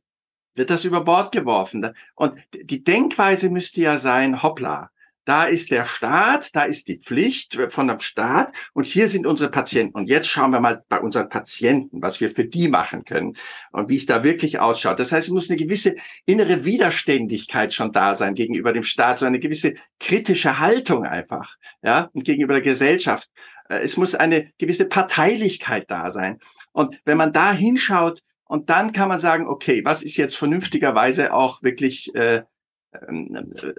wird 0.55 0.69
das 0.69 0.85
über 0.85 1.03
Bord 1.03 1.33
geworfen. 1.33 1.93
Und 2.15 2.39
die 2.53 2.83
Denkweise 2.83 3.49
müsste 3.49 3.81
ja 3.81 3.97
sein, 3.97 4.41
hoppla, 4.41 4.91
da 5.27 5.43
ist 5.43 5.71
der 5.71 5.85
Staat, 5.85 6.55
da 6.55 6.63
ist 6.63 6.87
die 6.87 6.99
Pflicht 6.99 7.59
von 7.69 7.89
dem 7.89 7.99
Staat 7.99 8.53
und 8.71 8.87
hier 8.87 9.09
sind 9.09 9.27
unsere 9.27 9.51
Patienten. 9.51 9.93
Und 9.93 10.07
jetzt 10.07 10.29
schauen 10.29 10.51
wir 10.51 10.61
mal 10.61 10.85
bei 10.87 11.01
unseren 11.01 11.27
Patienten, 11.27 12.01
was 12.01 12.21
wir 12.21 12.29
für 12.29 12.45
die 12.45 12.69
machen 12.69 13.03
können 13.03 13.35
und 13.73 13.89
wie 13.89 13.97
es 13.97 14.05
da 14.05 14.23
wirklich 14.23 14.59
ausschaut. 14.59 14.99
Das 14.99 15.11
heißt, 15.11 15.27
es 15.27 15.33
muss 15.33 15.49
eine 15.49 15.57
gewisse 15.57 15.97
innere 16.25 16.63
Widerständigkeit 16.63 17.73
schon 17.73 17.91
da 17.91 18.15
sein 18.15 18.35
gegenüber 18.35 18.71
dem 18.71 18.83
Staat, 18.83 19.19
so 19.19 19.25
eine 19.25 19.41
gewisse 19.41 19.73
kritische 19.99 20.59
Haltung 20.59 21.03
einfach, 21.03 21.57
ja, 21.81 22.09
und 22.13 22.23
gegenüber 22.23 22.53
der 22.53 22.63
Gesellschaft. 22.63 23.29
Äh, 23.67 23.79
es 23.79 23.97
muss 23.97 24.15
eine 24.15 24.49
gewisse 24.57 24.85
Parteilichkeit 24.85 25.91
da 25.91 26.09
sein. 26.09 26.39
Und 26.71 27.01
wenn 27.03 27.17
man 27.17 27.33
da 27.33 27.51
hinschaut, 27.51 28.23
und 28.45 28.69
dann 28.69 28.93
kann 28.93 29.09
man 29.09 29.19
sagen, 29.19 29.45
okay, 29.45 29.83
was 29.83 30.03
ist 30.03 30.15
jetzt 30.15 30.37
vernünftigerweise 30.37 31.33
auch 31.33 31.63
wirklich 31.63 32.15
äh, 32.15 32.43
ähm, 32.93 33.53
äh, 33.61 33.71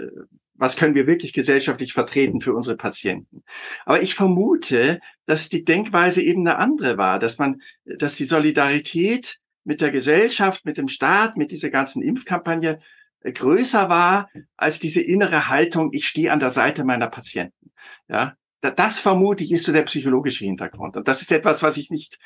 was 0.59 0.77
können 0.77 0.95
wir 0.95 1.07
wirklich 1.07 1.33
gesellschaftlich 1.33 1.93
vertreten 1.93 2.41
für 2.41 2.53
unsere 2.53 2.77
Patienten. 2.77 3.45
Aber 3.87 4.03
ich 4.03 4.15
vermute, 4.15 5.00
dass 5.25 5.49
die 5.49 5.65
Denkweise 5.65 6.21
eben 6.21 6.47
eine 6.47 6.59
andere 6.59 6.99
war, 6.99 7.19
dass 7.19 7.38
man, 7.38 7.62
dass 7.85 8.17
die 8.17 8.25
Solidarität 8.25 9.38
mit 9.65 9.81
der 9.81 9.91
Gesellschaft, 9.91 10.65
mit 10.65 10.77
dem 10.77 10.88
Staat, 10.88 11.37
mit 11.37 11.53
dieser 11.53 11.71
ganzen 11.71 12.03
Impfkampagne 12.03 12.81
äh, 13.21 13.33
größer 13.33 13.88
war 13.88 14.29
als 14.57 14.79
diese 14.79 15.00
innere 15.00 15.49
Haltung, 15.49 15.91
ich 15.93 16.09
stehe 16.09 16.33
an 16.33 16.41
der 16.41 16.50
Seite 16.50 16.85
meiner 16.85 17.09
Patienten. 17.09 17.73
Ja, 18.09 18.35
das 18.61 18.99
vermute 18.99 19.45
ich 19.45 19.53
ist 19.53 19.65
so 19.65 19.73
der 19.73 19.83
psychologische 19.85 20.45
Hintergrund. 20.45 20.97
Und 20.97 21.07
das 21.07 21.23
ist 21.23 21.31
etwas, 21.31 21.62
was 21.62 21.77
ich 21.77 21.91
nicht, 21.91 22.19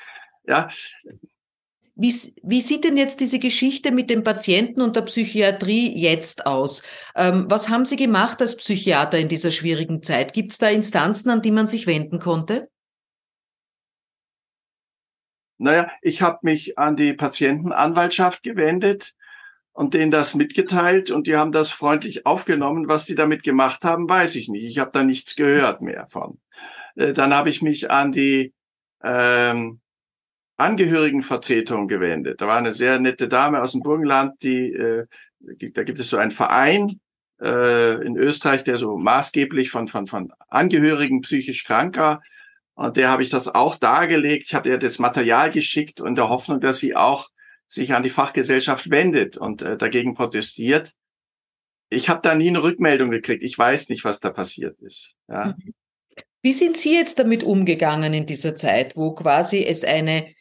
ja, 0.45 0.69
wie, 1.95 2.15
wie 2.43 2.61
sieht 2.61 2.85
denn 2.85 2.97
jetzt 2.97 3.21
diese 3.21 3.39
Geschichte 3.39 3.91
mit 3.91 4.09
dem 4.09 4.25
Patienten 4.25 4.81
und 4.81 4.97
der 4.97 5.03
Psychiatrie 5.03 5.95
jetzt 5.99 6.47
aus? 6.47 6.83
Ähm, 7.15 7.47
was 7.49 7.69
haben 7.69 7.85
Sie 7.85 7.97
gemacht 7.97 8.41
als 8.41 8.57
Psychiater 8.57 9.19
in 9.19 9.29
dieser 9.29 9.51
schwierigen 9.51 10.03
Zeit? 10.03 10.33
Gibt 10.33 10.53
es 10.53 10.59
da 10.59 10.69
Instanzen, 10.69 11.31
an 11.31 11.43
die 11.43 11.51
man 11.51 11.67
sich 11.67 11.87
wenden 11.87 12.19
konnte? 12.19 12.71
Naja, 15.59 15.91
ich 16.01 16.23
habe 16.23 16.39
mich 16.43 16.79
an 16.79 16.97
die 16.97 17.13
Patientenanwaltschaft 17.13 18.43
gewendet 18.43 19.15
und 19.73 19.95
denen 19.95 20.11
das 20.11 20.35
mitgeteilt 20.35 21.11
und 21.11 21.27
die 21.27 21.37
haben 21.37 21.53
das 21.53 21.71
freundlich 21.71 22.25
aufgenommen. 22.27 22.89
Was 22.89 23.05
die 23.05 23.15
damit 23.15 23.43
gemacht 23.43 23.85
haben, 23.85 24.09
weiß 24.09 24.35
ich 24.37 24.49
nicht. 24.49 24.65
Ich 24.65 24.79
habe 24.79 24.91
da 24.93 25.05
nichts 25.05 25.37
gehört 25.37 25.83
mehr 25.83 26.07
von. 26.07 26.41
Äh, 26.97 27.13
dann 27.13 27.35
habe 27.35 27.51
ich 27.51 27.61
mich 27.61 27.91
an 27.91 28.13
die 28.13 28.55
ähm, 29.05 29.82
Angehörigenvertretung 30.63 31.89
gewendet. 31.89 32.41
Da 32.41 32.47
war 32.47 32.57
eine 32.57 32.75
sehr 32.75 32.99
nette 32.99 33.29
Dame 33.29 33.63
aus 33.63 33.73
dem 33.73 33.83
Burgenland, 33.83 34.43
die, 34.43 34.73
äh, 34.73 35.07
da 35.41 35.83
gibt 35.83 35.99
es 35.99 36.09
so 36.09 36.17
einen 36.17 36.31
Verein 36.31 37.01
äh, 37.41 38.05
in 38.05 38.17
Österreich, 38.17 38.65
der 38.65 38.77
so 38.77 38.97
maßgeblich 38.97 39.71
von, 39.71 39.89
von, 39.89 40.07
von 40.07 40.33
Angehörigen 40.49 41.21
psychisch 41.23 41.65
Kranker 41.65 42.21
und 42.75 42.97
der 42.97 43.11
habe 43.11 43.23
ich 43.23 43.31
das 43.31 43.49
auch 43.49 43.77
dargelegt. 43.77 44.47
Ich 44.47 44.55
habe 44.55 44.69
ihr 44.69 44.79
das 44.79 44.99
Material 44.99 45.51
geschickt 45.51 46.01
und 46.01 46.17
der 46.17 46.29
Hoffnung, 46.29 46.61
dass 46.61 46.79
sie 46.79 46.97
auch 46.97 47.29
sich 47.67 47.95
an 47.95 48.03
die 48.03 48.11
Fachgesellschaft 48.11 48.91
wendet 48.91 49.37
und 49.37 49.63
äh, 49.63 49.77
dagegen 49.77 50.15
protestiert. 50.15 50.93
Ich 51.91 52.09
habe 52.09 52.21
da 52.23 52.35
nie 52.35 52.49
eine 52.49 52.63
Rückmeldung 52.63 53.11
gekriegt. 53.11 53.43
Ich 53.43 53.59
weiß 53.59 53.89
nicht, 53.89 54.05
was 54.05 54.21
da 54.21 54.31
passiert 54.31 54.81
ist. 54.81 55.15
Ja. 55.29 55.55
Wie 56.43 56.53
sind 56.53 56.77
Sie 56.77 56.95
jetzt 56.95 57.19
damit 57.19 57.45
umgegangen 57.45 58.15
in 58.15 58.27
dieser 58.27 58.57
Zeit, 58.57 58.97
wo 58.97 59.15
quasi 59.15 59.65
es 59.65 59.85
eine 59.85 60.35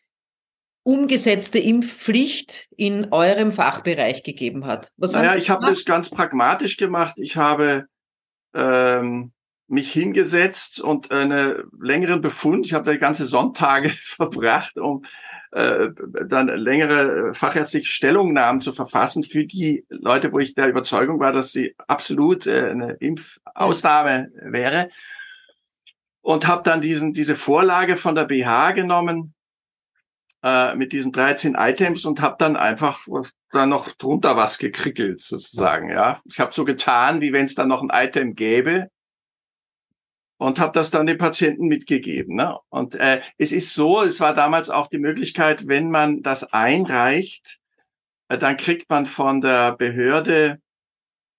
umgesetzte 0.84 1.60
Impfpflicht 1.60 2.68
in 2.76 3.12
eurem 3.12 3.52
Fachbereich 3.52 4.24
gegeben 4.24 4.66
hat? 4.66 4.92
Was 4.98 5.14
naja, 5.14 5.36
ich 5.36 5.50
habe 5.50 5.66
das 5.66 5.86
ganz 5.86 6.10
pragmatisch 6.10 6.78
gemacht. 6.78 7.16
Ich 7.18 7.38
habe 7.38 7.86
ähm, 8.54 9.32
mich 9.68 9.92
hingesetzt 9.94 10.82
und 10.82 11.12
einen 11.12 11.64
längeren 11.80 12.22
Befund, 12.22 12.66
ich 12.66 12.74
habe 12.74 12.86
da 12.86 12.96
ganze 12.98 13.26
Sonntage 13.26 13.90
verbracht, 13.96 14.78
um 14.78 15.06
äh, 15.52 15.90
dann 16.28 16.48
längere 16.48 17.34
fachärztliche 17.34 17.86
Stellungnahmen 17.86 18.62
zu 18.62 18.74
verfassen 18.74 19.24
für 19.24 19.46
die 19.46 19.86
Leute, 19.90 20.32
wo 20.32 20.40
ich 20.40 20.56
der 20.56 20.70
Überzeugung 20.70 21.20
war, 21.20 21.32
dass 21.32 21.52
sie 21.52 21.76
absolut 21.88 22.48
äh, 22.48 22.70
eine 22.70 22.94
Impfausnahme 22.94 24.32
wäre. 24.42 24.90
Und 26.24 26.48
habe 26.48 26.62
dann 26.64 26.82
diesen, 26.82 27.14
diese 27.14 27.36
Vorlage 27.36 27.98
von 27.98 28.14
der 28.14 28.26
BH 28.26 28.74
genommen 28.74 29.34
äh, 30.44 30.76
mit 30.76 30.92
diesen 30.92 31.12
13 31.12 31.56
Items 31.56 32.06
und 32.06 32.22
habe 32.22 32.36
dann 32.40 32.56
einfach 32.56 33.08
da 33.52 33.66
noch 33.66 33.90
drunter 33.90 34.36
was 34.36 34.58
gekrickelt 34.58 35.22
sozusagen. 35.22 35.90
Ja, 35.90 36.22
ich 36.26 36.40
habe 36.40 36.54
so 36.54 36.66
getan, 36.66 37.22
wie 37.22 37.34
wenn 37.34 37.46
es 37.46 37.56
da 37.56 37.66
noch 37.66 37.82
ein 37.82 37.92
Item 37.94 38.36
gäbe 38.36 38.90
und 40.38 40.60
habe 40.60 40.72
das 40.74 40.90
dann 40.90 41.06
den 41.06 41.20
Patienten 41.20 41.68
mitgegeben. 41.68 42.36
Ne? 42.36 42.58
Und 42.70 42.96
äh, 42.96 43.22
es 43.38 43.52
ist 43.52 43.74
so, 43.74 44.02
es 44.02 44.20
war 44.20 44.34
damals 44.34 44.72
auch 44.72 44.88
die 44.88 44.98
Möglichkeit, 44.98 45.68
wenn 45.68 45.92
man 45.92 46.24
das 46.24 46.52
einreicht, 46.52 47.60
äh, 48.28 48.40
dann 48.40 48.58
kriegt 48.58 48.90
man 48.90 49.06
von 49.06 49.42
der 49.42 49.74
Behörde 49.76 50.60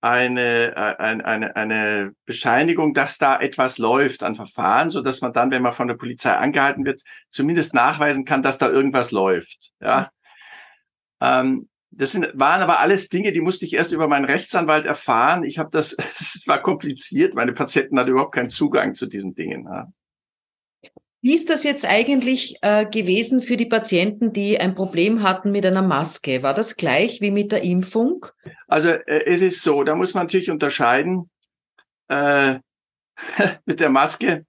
eine, 0.03 0.75
äh, 0.75 0.95
eine, 0.97 1.25
eine, 1.25 1.55
eine 1.55 2.13
Bescheinigung, 2.25 2.93
dass 2.93 3.17
da 3.17 3.39
etwas 3.39 3.77
läuft 3.77 4.21
an 4.21 4.35
Verfahren, 4.35 4.89
so 4.89 5.01
dass 5.01 5.21
man 5.21 5.31
dann, 5.31 5.49
wenn 5.49 5.61
man 5.61 5.71
von 5.71 5.87
der 5.87 5.95
Polizei 5.95 6.33
angehalten 6.33 6.83
wird, 6.85 7.03
zumindest 7.29 7.73
nachweisen 7.73 8.25
kann, 8.25 8.43
dass 8.43 8.57
da 8.57 8.69
irgendwas 8.69 9.11
läuft. 9.11 9.71
Ja. 9.79 10.11
Ähm, 11.21 11.69
das 11.89 12.11
sind, 12.11 12.27
waren 12.33 12.61
aber 12.61 12.81
alles 12.81 13.07
Dinge, 13.07 13.31
die 13.31 13.39
musste 13.39 13.65
ich 13.65 13.75
erst 13.75 13.93
über 13.93 14.09
meinen 14.09 14.25
Rechtsanwalt 14.25 14.85
erfahren. 14.85 15.43
Ich 15.43 15.57
habe 15.57 15.69
das, 15.71 15.95
es 16.19 16.43
war 16.47 16.61
kompliziert. 16.61 17.33
Meine 17.33 17.53
Patienten 17.53 17.97
hatten 17.97 18.11
überhaupt 18.11 18.35
keinen 18.35 18.49
Zugang 18.49 18.95
zu 18.95 19.05
diesen 19.05 19.35
Dingen. 19.35 19.65
Ja. 19.65 19.87
Wie 21.23 21.33
ist 21.33 21.49
das 21.49 21.63
jetzt 21.63 21.85
eigentlich 21.85 22.57
äh, 22.61 22.85
gewesen 22.85 23.39
für 23.39 23.55
die 23.55 23.65
Patienten, 23.65 24.33
die 24.33 24.59
ein 24.59 24.75
Problem 24.75 25.23
hatten 25.23 25.53
mit 25.53 25.65
einer 25.65 25.81
Maske? 25.81 26.43
War 26.43 26.53
das 26.53 26.75
gleich 26.75 27.21
wie 27.21 27.31
mit 27.31 27.53
der 27.53 27.63
Impfung? 27.63 28.25
Also 28.67 28.89
äh, 28.89 29.23
es 29.25 29.41
ist 29.41 29.61
so, 29.61 29.85
da 29.85 29.95
muss 29.95 30.13
man 30.13 30.25
natürlich 30.25 30.51
unterscheiden 30.51 31.29
äh, 32.09 32.55
mit 33.65 33.79
der 33.79 33.89
Maske. 33.89 34.45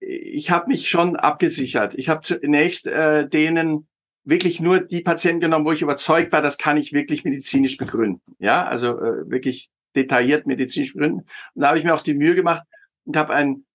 Ich 0.00 0.50
habe 0.50 0.68
mich 0.68 0.88
schon 0.88 1.14
abgesichert. 1.14 1.94
Ich 1.94 2.08
habe 2.08 2.22
zunächst 2.22 2.86
äh, 2.86 3.28
denen 3.28 3.86
wirklich 4.24 4.62
nur 4.62 4.80
die 4.80 5.02
Patienten 5.02 5.42
genommen, 5.42 5.66
wo 5.66 5.72
ich 5.72 5.82
überzeugt 5.82 6.32
war, 6.32 6.40
das 6.40 6.56
kann 6.56 6.78
ich 6.78 6.94
wirklich 6.94 7.22
medizinisch 7.22 7.76
begründen. 7.76 8.22
Ja, 8.38 8.66
also 8.66 8.98
äh, 8.98 9.30
wirklich 9.30 9.68
detailliert 9.94 10.46
medizinisch 10.46 10.94
begründen. 10.94 11.26
Und 11.52 11.60
da 11.60 11.68
habe 11.68 11.78
ich 11.78 11.84
mir 11.84 11.94
auch 11.94 12.00
die 12.00 12.14
Mühe 12.14 12.34
gemacht 12.34 12.62
und 13.04 13.14
habe 13.14 13.34
ein 13.34 13.66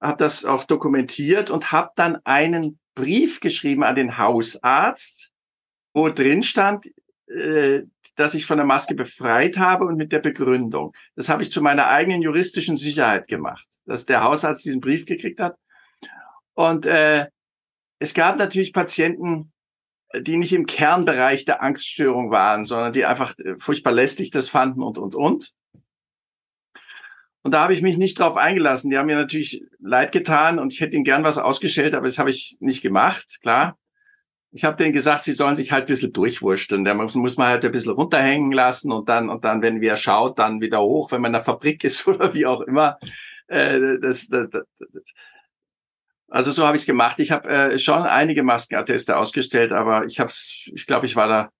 habe 0.00 0.18
das 0.18 0.44
auch 0.44 0.64
dokumentiert 0.64 1.50
und 1.50 1.72
habe 1.72 1.90
dann 1.96 2.18
einen 2.24 2.78
Brief 2.94 3.40
geschrieben 3.40 3.82
an 3.82 3.94
den 3.94 4.18
Hausarzt, 4.18 5.32
wo 5.92 6.08
drin 6.08 6.42
stand, 6.42 6.86
äh, 7.28 7.82
dass 8.14 8.34
ich 8.34 8.46
von 8.46 8.56
der 8.56 8.66
Maske 8.66 8.94
befreit 8.94 9.58
habe 9.58 9.84
und 9.84 9.96
mit 9.96 10.12
der 10.12 10.20
Begründung. 10.20 10.94
Das 11.14 11.28
habe 11.28 11.42
ich 11.42 11.52
zu 11.52 11.60
meiner 11.60 11.88
eigenen 11.88 12.22
juristischen 12.22 12.76
Sicherheit 12.76 13.28
gemacht, 13.28 13.66
dass 13.84 14.06
der 14.06 14.22
Hausarzt 14.22 14.64
diesen 14.64 14.80
Brief 14.80 15.06
gekriegt 15.06 15.40
hat. 15.40 15.56
Und 16.54 16.86
äh, 16.86 17.26
es 17.98 18.14
gab 18.14 18.38
natürlich 18.38 18.72
Patienten, 18.72 19.52
die 20.14 20.36
nicht 20.36 20.52
im 20.52 20.66
Kernbereich 20.66 21.44
der 21.44 21.62
Angststörung 21.62 22.30
waren, 22.30 22.64
sondern 22.64 22.92
die 22.92 23.04
einfach 23.04 23.36
äh, 23.38 23.56
furchtbar 23.58 23.92
lästig 23.92 24.30
das 24.30 24.48
fanden 24.48 24.82
und, 24.82 24.98
und, 24.98 25.14
und. 25.14 25.52
Und 27.46 27.52
da 27.52 27.62
habe 27.62 27.74
ich 27.74 27.80
mich 27.80 27.96
nicht 27.96 28.18
drauf 28.18 28.36
eingelassen. 28.36 28.90
Die 28.90 28.98
haben 28.98 29.06
mir 29.06 29.14
natürlich 29.14 29.62
leid 29.78 30.10
getan 30.10 30.58
und 30.58 30.72
ich 30.72 30.80
hätte 30.80 30.96
ihnen 30.96 31.04
gern 31.04 31.22
was 31.22 31.38
ausgestellt, 31.38 31.94
aber 31.94 32.08
das 32.08 32.18
habe 32.18 32.28
ich 32.28 32.56
nicht 32.58 32.82
gemacht, 32.82 33.38
klar. 33.40 33.78
Ich 34.50 34.64
habe 34.64 34.76
denen 34.76 34.92
gesagt, 34.92 35.22
sie 35.22 35.32
sollen 35.32 35.54
sich 35.54 35.70
halt 35.70 35.84
ein 35.84 35.86
bisschen 35.86 36.12
durchwurschteln. 36.12 36.84
Da 36.84 36.94
muss, 36.94 37.14
muss 37.14 37.36
man 37.36 37.46
halt 37.46 37.64
ein 37.64 37.70
bisschen 37.70 37.92
runterhängen 37.92 38.50
lassen 38.50 38.90
und 38.90 39.08
dann, 39.08 39.28
und 39.28 39.44
dann, 39.44 39.62
wenn 39.62 39.80
wer 39.80 39.94
schaut, 39.94 40.40
dann 40.40 40.60
wieder 40.60 40.80
hoch, 40.80 41.12
wenn 41.12 41.20
man 41.20 41.28
in 41.28 41.34
der 41.34 41.44
Fabrik 41.44 41.84
ist 41.84 42.04
oder 42.08 42.34
wie 42.34 42.46
auch 42.46 42.62
immer. 42.62 42.98
Äh, 43.46 44.00
das, 44.00 44.26
das, 44.26 44.50
das, 44.50 44.64
also 46.28 46.50
so 46.50 46.66
habe 46.66 46.76
ich 46.76 46.82
es 46.82 46.86
gemacht. 46.86 47.20
Ich 47.20 47.30
habe 47.30 47.48
äh, 47.48 47.78
schon 47.78 48.02
einige 48.02 48.42
Maskenatteste 48.42 49.16
ausgestellt, 49.16 49.70
aber 49.70 50.04
ich 50.06 50.18
habe 50.18 50.32
ich 50.32 50.84
glaube, 50.84 51.06
ich 51.06 51.14
war 51.14 51.28
da 51.28 51.50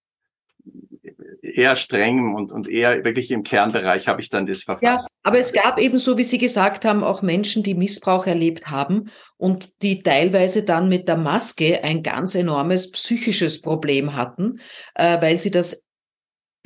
eher 1.54 1.76
streng 1.76 2.34
und, 2.34 2.52
und 2.52 2.68
eher 2.68 3.04
wirklich 3.04 3.30
im 3.30 3.42
Kernbereich 3.42 4.08
habe 4.08 4.20
ich 4.20 4.28
dann 4.28 4.46
das 4.46 4.62
verfasst. 4.62 4.82
Ja, 4.82 4.98
aber 5.22 5.38
es 5.38 5.52
gab 5.52 5.78
eben, 5.78 5.98
so 5.98 6.18
wie 6.18 6.24
Sie 6.24 6.38
gesagt 6.38 6.84
haben, 6.84 7.04
auch 7.04 7.22
Menschen, 7.22 7.62
die 7.62 7.74
Missbrauch 7.74 8.26
erlebt 8.26 8.70
haben 8.70 9.10
und 9.36 9.82
die 9.82 10.02
teilweise 10.02 10.64
dann 10.64 10.88
mit 10.88 11.08
der 11.08 11.16
Maske 11.16 11.82
ein 11.82 12.02
ganz 12.02 12.34
enormes 12.34 12.90
psychisches 12.90 13.62
Problem 13.62 14.14
hatten, 14.14 14.60
äh, 14.94 15.20
weil 15.20 15.36
sie 15.36 15.50
das 15.50 15.85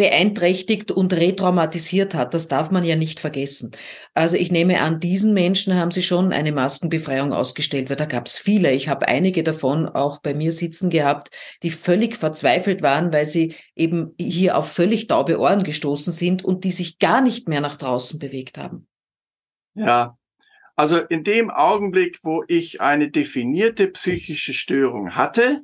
beeinträchtigt 0.00 0.90
und 0.90 1.12
retraumatisiert 1.12 2.14
hat. 2.14 2.33
Das 2.33 2.49
darf 2.49 2.71
man 2.71 2.85
ja 2.85 2.97
nicht 2.97 3.21
vergessen. 3.21 3.73
Also 4.14 4.38
ich 4.38 4.50
nehme 4.50 4.80
an, 4.80 4.99
diesen 4.99 5.35
Menschen 5.35 5.75
haben 5.75 5.90
Sie 5.90 6.00
schon 6.00 6.33
eine 6.33 6.52
Maskenbefreiung 6.52 7.35
ausgestellt, 7.35 7.90
weil 7.90 7.99
da 7.99 8.07
gab 8.07 8.25
es 8.25 8.38
viele. 8.38 8.73
Ich 8.73 8.88
habe 8.88 9.09
einige 9.09 9.42
davon 9.42 9.87
auch 9.87 10.23
bei 10.23 10.33
mir 10.33 10.52
sitzen 10.52 10.88
gehabt, 10.88 11.37
die 11.62 11.69
völlig 11.69 12.16
verzweifelt 12.16 12.80
waren, 12.80 13.12
weil 13.12 13.26
sie 13.26 13.54
eben 13.76 14.14
hier 14.19 14.57
auf 14.57 14.73
völlig 14.73 15.07
taube 15.07 15.38
Ohren 15.38 15.64
gestoßen 15.64 16.14
sind 16.14 16.47
und 16.47 16.64
die 16.64 16.71
sich 16.71 16.99
gar 16.99 17.21
nicht 17.21 17.47
mehr 17.47 17.61
nach 17.61 17.76
draußen 17.76 18.19
bewegt 18.19 18.57
haben. 18.57 18.87
Ja, 19.75 20.16
also 20.76 20.97
in 20.97 21.25
dem 21.25 21.50
Augenblick, 21.50 22.21
wo 22.23 22.42
ich 22.49 22.80
eine 22.80 23.11
definierte 23.11 23.87
psychische 23.88 24.54
Störung 24.54 25.14
hatte, 25.14 25.61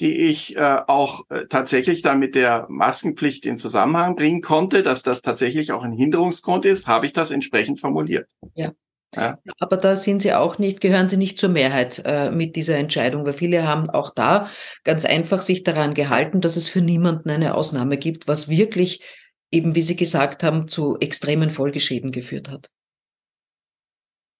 die 0.00 0.16
ich 0.16 0.56
äh, 0.56 0.78
auch 0.86 1.22
äh, 1.30 1.46
tatsächlich 1.48 2.02
dann 2.02 2.18
mit 2.18 2.34
der 2.34 2.66
Maskenpflicht 2.68 3.46
in 3.46 3.56
Zusammenhang 3.56 4.14
bringen 4.14 4.42
konnte, 4.42 4.82
dass 4.82 5.02
das 5.02 5.22
tatsächlich 5.22 5.72
auch 5.72 5.82
ein 5.82 5.92
Hinderungsgrund 5.92 6.64
ist, 6.64 6.86
habe 6.86 7.06
ich 7.06 7.12
das 7.12 7.30
entsprechend 7.30 7.80
formuliert. 7.80 8.28
Ja. 8.54 8.72
Ja. 9.14 9.38
Aber 9.60 9.78
da 9.78 9.96
sind 9.96 10.20
Sie 10.20 10.34
auch 10.34 10.58
nicht, 10.58 10.80
gehören 10.80 11.08
Sie 11.08 11.16
nicht 11.16 11.38
zur 11.38 11.48
Mehrheit 11.48 12.02
äh, 12.04 12.30
mit 12.30 12.54
dieser 12.56 12.76
Entscheidung, 12.76 13.24
weil 13.24 13.32
viele 13.32 13.66
haben 13.66 13.88
auch 13.88 14.10
da 14.14 14.50
ganz 14.84 15.06
einfach 15.06 15.40
sich 15.40 15.62
daran 15.62 15.94
gehalten, 15.94 16.40
dass 16.40 16.56
es 16.56 16.68
für 16.68 16.82
niemanden 16.82 17.30
eine 17.30 17.54
Ausnahme 17.54 17.96
gibt, 17.96 18.28
was 18.28 18.48
wirklich 18.48 19.02
eben, 19.50 19.74
wie 19.74 19.82
Sie 19.82 19.96
gesagt 19.96 20.42
haben, 20.42 20.68
zu 20.68 20.98
extremen 20.98 21.48
Folgeschäden 21.48 22.12
geführt 22.12 22.50
hat. 22.50 22.70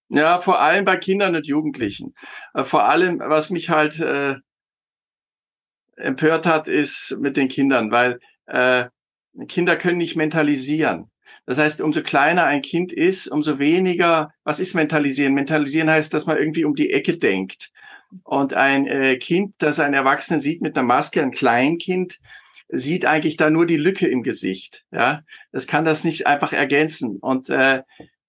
Ja, 0.09 0.39
vor 0.39 0.61
allem 0.61 0.85
bei 0.85 0.97
Kindern 0.97 1.35
und 1.35 1.47
Jugendlichen. 1.47 2.13
Äh, 2.53 2.63
vor 2.63 2.87
allem, 2.87 3.19
was 3.19 3.49
mich 3.49 3.69
halt 3.69 3.99
äh, 3.99 4.35
empört 5.97 6.45
hat, 6.45 6.67
ist 6.67 7.17
mit 7.19 7.37
den 7.37 7.49
Kindern, 7.49 7.91
weil 7.91 8.19
äh, 8.45 8.85
Kinder 9.47 9.75
können 9.75 9.97
nicht 9.97 10.15
mentalisieren. 10.15 11.11
Das 11.45 11.57
heißt, 11.57 11.81
umso 11.81 12.01
kleiner 12.01 12.45
ein 12.45 12.61
Kind 12.61 12.91
ist, 12.91 13.27
umso 13.27 13.59
weniger, 13.59 14.31
was 14.43 14.59
ist 14.59 14.75
mentalisieren? 14.75 15.33
Mentalisieren 15.33 15.89
heißt, 15.89 16.13
dass 16.13 16.25
man 16.25 16.37
irgendwie 16.37 16.65
um 16.65 16.75
die 16.75 16.91
Ecke 16.91 17.17
denkt. 17.17 17.71
Und 18.23 18.53
ein 18.53 18.87
äh, 18.87 19.17
Kind, 19.17 19.55
das 19.57 19.79
einen 19.79 19.93
Erwachsenen 19.93 20.41
sieht 20.41 20.61
mit 20.61 20.77
einer 20.77 20.85
Maske, 20.85 21.21
ein 21.21 21.31
Kleinkind, 21.31 22.19
sieht 22.69 23.05
eigentlich 23.05 23.37
da 23.37 23.49
nur 23.49 23.65
die 23.65 23.77
Lücke 23.77 24.07
im 24.07 24.23
Gesicht. 24.23 24.85
Ja, 24.91 25.23
das 25.51 25.67
kann 25.67 25.85
das 25.85 26.03
nicht 26.03 26.27
einfach 26.27 26.53
ergänzen. 26.53 27.17
Und 27.17 27.49
äh, 27.49 27.83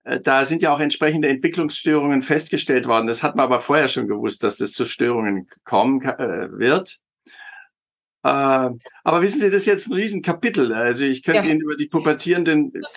äh 0.04 0.20
da 0.20 0.44
sind 0.44 0.62
ja 0.62 0.72
auch 0.72 0.80
entsprechende 0.80 1.28
Entwicklungsstörungen 1.28 2.22
festgestellt 2.22 2.86
worden. 2.86 3.08
Das 3.08 3.22
hat 3.22 3.36
man 3.36 3.44
aber 3.44 3.60
vorher 3.60 3.88
schon 3.88 4.08
gewusst, 4.08 4.44
dass 4.44 4.56
das 4.56 4.72
zu 4.72 4.84
Störungen 4.84 5.48
kommen 5.64 6.02
äh, 6.02 6.50
wird. 6.52 7.00
Äh, 8.24 8.28
aber 9.04 9.22
wissen 9.22 9.40
Sie, 9.40 9.50
das 9.50 9.62
ist 9.62 9.66
jetzt 9.66 9.88
ein 9.88 9.94
Riesenkapitel. 9.94 10.72
Also 10.72 11.04
ich 11.04 11.22
könnte 11.22 11.46
ja. 11.46 11.50
Ihnen 11.50 11.60
über 11.60 11.76
die 11.76 11.86
Pubertierenden, 11.86 12.72
das 12.72 12.94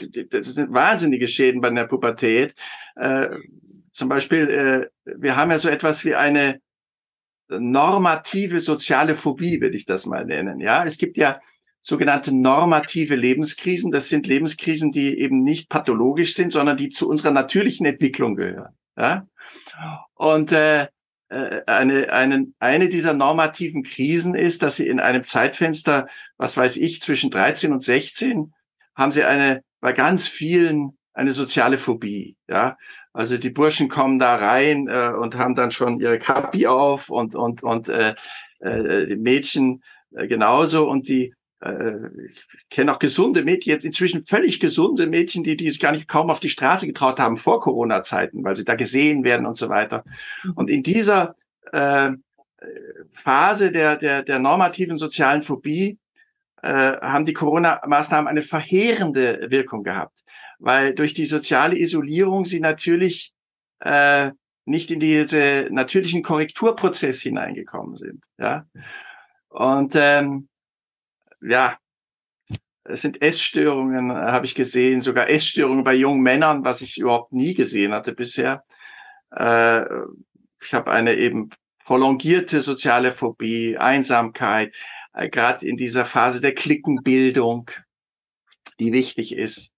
sind 0.53 0.73
wahnsinnige 0.73 1.27
Schäden 1.27 1.61
bei 1.61 1.69
der 1.69 1.85
Pubertät. 1.85 2.55
Äh, 2.95 3.29
zum 3.93 4.09
Beispiel, 4.09 4.49
äh, 5.05 5.11
wir 5.17 5.35
haben 5.35 5.51
ja 5.51 5.59
so 5.59 5.69
etwas 5.69 6.05
wie 6.05 6.15
eine 6.15 6.59
normative 7.49 8.59
soziale 8.59 9.15
Phobie, 9.15 9.59
würde 9.61 9.75
ich 9.75 9.85
das 9.85 10.05
mal 10.05 10.25
nennen. 10.25 10.59
Ja, 10.59 10.85
es 10.85 10.97
gibt 10.97 11.17
ja 11.17 11.41
sogenannte 11.81 12.33
normative 12.33 13.15
Lebenskrisen. 13.15 13.91
Das 13.91 14.07
sind 14.07 14.27
Lebenskrisen, 14.27 14.91
die 14.91 15.19
eben 15.19 15.43
nicht 15.43 15.69
pathologisch 15.69 16.35
sind, 16.35 16.51
sondern 16.51 16.77
die 16.77 16.89
zu 16.89 17.09
unserer 17.09 17.31
natürlichen 17.31 17.85
Entwicklung 17.85 18.35
gehören. 18.35 18.75
Ja? 18.97 19.27
Und 20.13 20.51
äh, 20.51 20.87
eine, 21.31 22.11
eine, 22.11 22.47
eine 22.59 22.89
dieser 22.89 23.13
normativen 23.13 23.83
Krisen 23.83 24.35
ist, 24.35 24.63
dass 24.63 24.75
sie 24.75 24.87
in 24.87 24.99
einem 24.99 25.23
Zeitfenster, 25.23 26.07
was 26.37 26.57
weiß 26.57 26.77
ich, 26.77 27.01
zwischen 27.01 27.31
13 27.31 27.71
und 27.71 27.83
16, 27.83 28.53
haben 28.95 29.11
sie 29.11 29.23
eine, 29.23 29.63
bei 29.79 29.93
ganz 29.93 30.27
vielen 30.27 30.97
eine 31.13 31.31
soziale 31.31 31.77
Phobie, 31.77 32.37
ja. 32.47 32.77
Also 33.13 33.37
die 33.37 33.49
Burschen 33.49 33.89
kommen 33.89 34.19
da 34.19 34.35
rein 34.35 34.87
äh, 34.87 35.09
und 35.09 35.35
haben 35.35 35.55
dann 35.55 35.71
schon 35.71 35.99
ihre 35.99 36.17
Kapi 36.17 36.67
auf 36.67 37.09
und 37.09 37.35
und 37.35 37.61
und 37.61 37.89
äh, 37.89 38.15
äh, 38.59 39.07
die 39.07 39.17
Mädchen 39.17 39.83
äh, 40.15 40.27
genauso 40.27 40.89
und 40.89 41.09
die 41.09 41.25
äh, 41.25 41.33
ich 42.27 42.69
kenne 42.71 42.91
auch 42.91 42.99
gesunde 42.99 43.43
Mädchen, 43.43 43.71
jetzt 43.71 43.85
inzwischen 43.85 44.25
völlig 44.25 44.59
gesunde 44.59 45.05
Mädchen, 45.05 45.43
die, 45.43 45.55
die 45.55 45.69
sich 45.69 45.79
gar 45.79 45.91
nicht 45.91 46.07
kaum 46.07 46.31
auf 46.31 46.39
die 46.39 46.49
Straße 46.49 46.87
getraut 46.87 47.19
haben 47.19 47.37
vor 47.37 47.59
Corona-Zeiten, 47.59 48.43
weil 48.43 48.55
sie 48.55 48.65
da 48.65 48.73
gesehen 48.73 49.23
werden 49.23 49.45
und 49.45 49.57
so 49.57 49.69
weiter. 49.69 50.03
Mhm. 50.43 50.51
Und 50.53 50.69
in 50.71 50.81
dieser 50.81 51.35
äh, 51.71 52.11
Phase 53.11 53.71
der, 53.71 53.95
der, 53.97 54.23
der 54.23 54.39
normativen 54.39 54.97
sozialen 54.97 55.43
Phobie 55.43 55.99
äh, 56.63 56.97
haben 56.99 57.25
die 57.25 57.33
Corona-Maßnahmen 57.33 58.27
eine 58.27 58.41
verheerende 58.41 59.47
Wirkung 59.49 59.83
gehabt, 59.83 60.23
weil 60.57 60.95
durch 60.95 61.13
die 61.13 61.25
soziale 61.25 61.77
Isolierung 61.77 62.45
sie 62.45 62.59
natürlich 62.59 63.33
äh, 63.81 64.31
nicht 64.65 64.89
in 64.89 64.99
diese 64.99 65.67
natürlichen 65.71 66.23
Korrekturprozess 66.23 67.21
hineingekommen 67.21 67.97
sind. 67.97 68.23
Ja. 68.37 68.65
Und 69.49 69.93
ähm, 69.95 70.47
ja, 71.41 71.77
es 72.83 73.01
sind 73.01 73.21
Essstörungen, 73.21 74.09
äh, 74.09 74.13
habe 74.13 74.45
ich 74.45 74.55
gesehen, 74.55 75.01
sogar 75.01 75.29
Essstörungen 75.29 75.83
bei 75.83 75.93
jungen 75.93 76.21
Männern, 76.21 76.63
was 76.63 76.81
ich 76.81 76.97
überhaupt 76.97 77.31
nie 77.33 77.53
gesehen 77.53 77.93
hatte 77.93 78.13
bisher. 78.13 78.63
Äh, 79.31 79.81
ich 80.63 80.73
habe 80.73 80.91
eine 80.91 81.15
eben 81.15 81.49
prolongierte 81.85 82.61
soziale 82.61 83.11
Phobie, 83.11 83.77
Einsamkeit, 83.77 84.73
äh, 85.13 85.29
gerade 85.29 85.67
in 85.67 85.77
dieser 85.77 86.05
Phase 86.05 86.41
der 86.41 86.55
Klickenbildung, 86.55 87.69
die 88.79 88.93
wichtig 88.93 89.35
ist. 89.35 89.73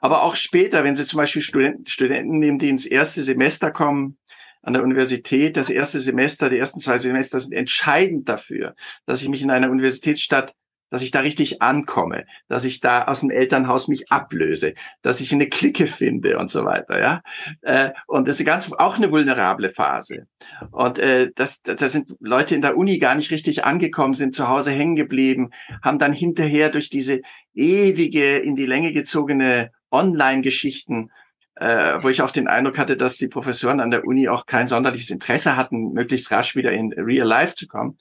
Aber 0.00 0.22
auch 0.22 0.36
später, 0.36 0.84
wenn 0.84 0.96
Sie 0.96 1.06
zum 1.06 1.16
Beispiel 1.16 1.42
Studenten, 1.42 1.86
Studenten 1.86 2.38
nehmen, 2.38 2.58
die 2.58 2.68
ins 2.68 2.84
erste 2.84 3.22
Semester 3.22 3.70
kommen, 3.70 4.18
an 4.62 4.74
der 4.74 4.82
Universität, 4.82 5.56
das 5.56 5.70
erste 5.70 6.00
Semester, 6.00 6.48
die 6.48 6.58
ersten 6.58 6.80
zwei 6.80 6.98
Semester 6.98 7.40
sind 7.40 7.52
entscheidend 7.52 8.28
dafür, 8.28 8.76
dass 9.06 9.20
ich 9.20 9.28
mich 9.28 9.42
in 9.42 9.50
einer 9.50 9.70
Universitätsstadt 9.70 10.54
dass 10.92 11.00
ich 11.00 11.10
da 11.10 11.20
richtig 11.20 11.62
ankomme, 11.62 12.26
dass 12.48 12.64
ich 12.64 12.80
da 12.80 13.04
aus 13.04 13.20
dem 13.20 13.30
Elternhaus 13.30 13.88
mich 13.88 14.12
ablöse, 14.12 14.74
dass 15.00 15.22
ich 15.22 15.32
eine 15.32 15.48
Clique 15.48 15.86
finde 15.86 16.38
und 16.38 16.50
so 16.50 16.66
weiter, 16.66 17.00
ja. 17.00 17.22
Äh, 17.62 17.92
und 18.06 18.28
das 18.28 18.38
ist 18.38 18.44
ganz 18.44 18.70
auch 18.70 18.98
eine 18.98 19.10
vulnerable 19.10 19.70
Phase. 19.70 20.26
Und 20.70 20.98
äh, 20.98 21.30
das, 21.34 21.62
das 21.62 21.92
sind 21.92 22.14
Leute 22.20 22.54
in 22.54 22.60
der 22.60 22.76
Uni 22.76 22.98
gar 22.98 23.14
nicht 23.14 23.30
richtig 23.30 23.64
angekommen, 23.64 24.12
sind 24.12 24.34
zu 24.34 24.48
Hause 24.48 24.70
hängen 24.70 24.94
geblieben, 24.94 25.48
haben 25.82 25.98
dann 25.98 26.12
hinterher 26.12 26.68
durch 26.68 26.90
diese 26.90 27.22
ewige 27.54 28.36
in 28.36 28.54
die 28.54 28.66
Länge 28.66 28.92
gezogene 28.92 29.70
Online-Geschichten 29.90 31.10
äh, 31.56 32.02
wo 32.02 32.08
ich 32.08 32.22
auch 32.22 32.30
den 32.30 32.48
Eindruck 32.48 32.78
hatte, 32.78 32.96
dass 32.96 33.18
die 33.18 33.28
Professoren 33.28 33.80
an 33.80 33.90
der 33.90 34.06
Uni 34.06 34.28
auch 34.28 34.46
kein 34.46 34.68
sonderliches 34.68 35.10
Interesse 35.10 35.54
hatten, 35.56 35.92
möglichst 35.92 36.30
rasch 36.30 36.56
wieder 36.56 36.72
in 36.72 36.92
Real 36.94 37.26
Life 37.26 37.54
zu 37.54 37.66
kommen 37.66 37.98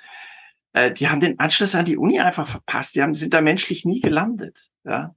äh, 0.74 0.92
die 0.92 1.10
haben 1.10 1.20
den 1.20 1.40
Anschluss 1.40 1.76
an 1.76 1.86
die 1.86 1.98
Uni 1.98 2.20
einfach 2.20 2.48
verpasst. 2.48 2.96
Die 2.96 3.02
haben, 3.02 3.14
sind 3.14 3.34
da 3.34 3.42
menschlich 3.42 3.86
nie 3.86 4.00
gelandet. 4.00 4.70
Ja. 4.84 5.16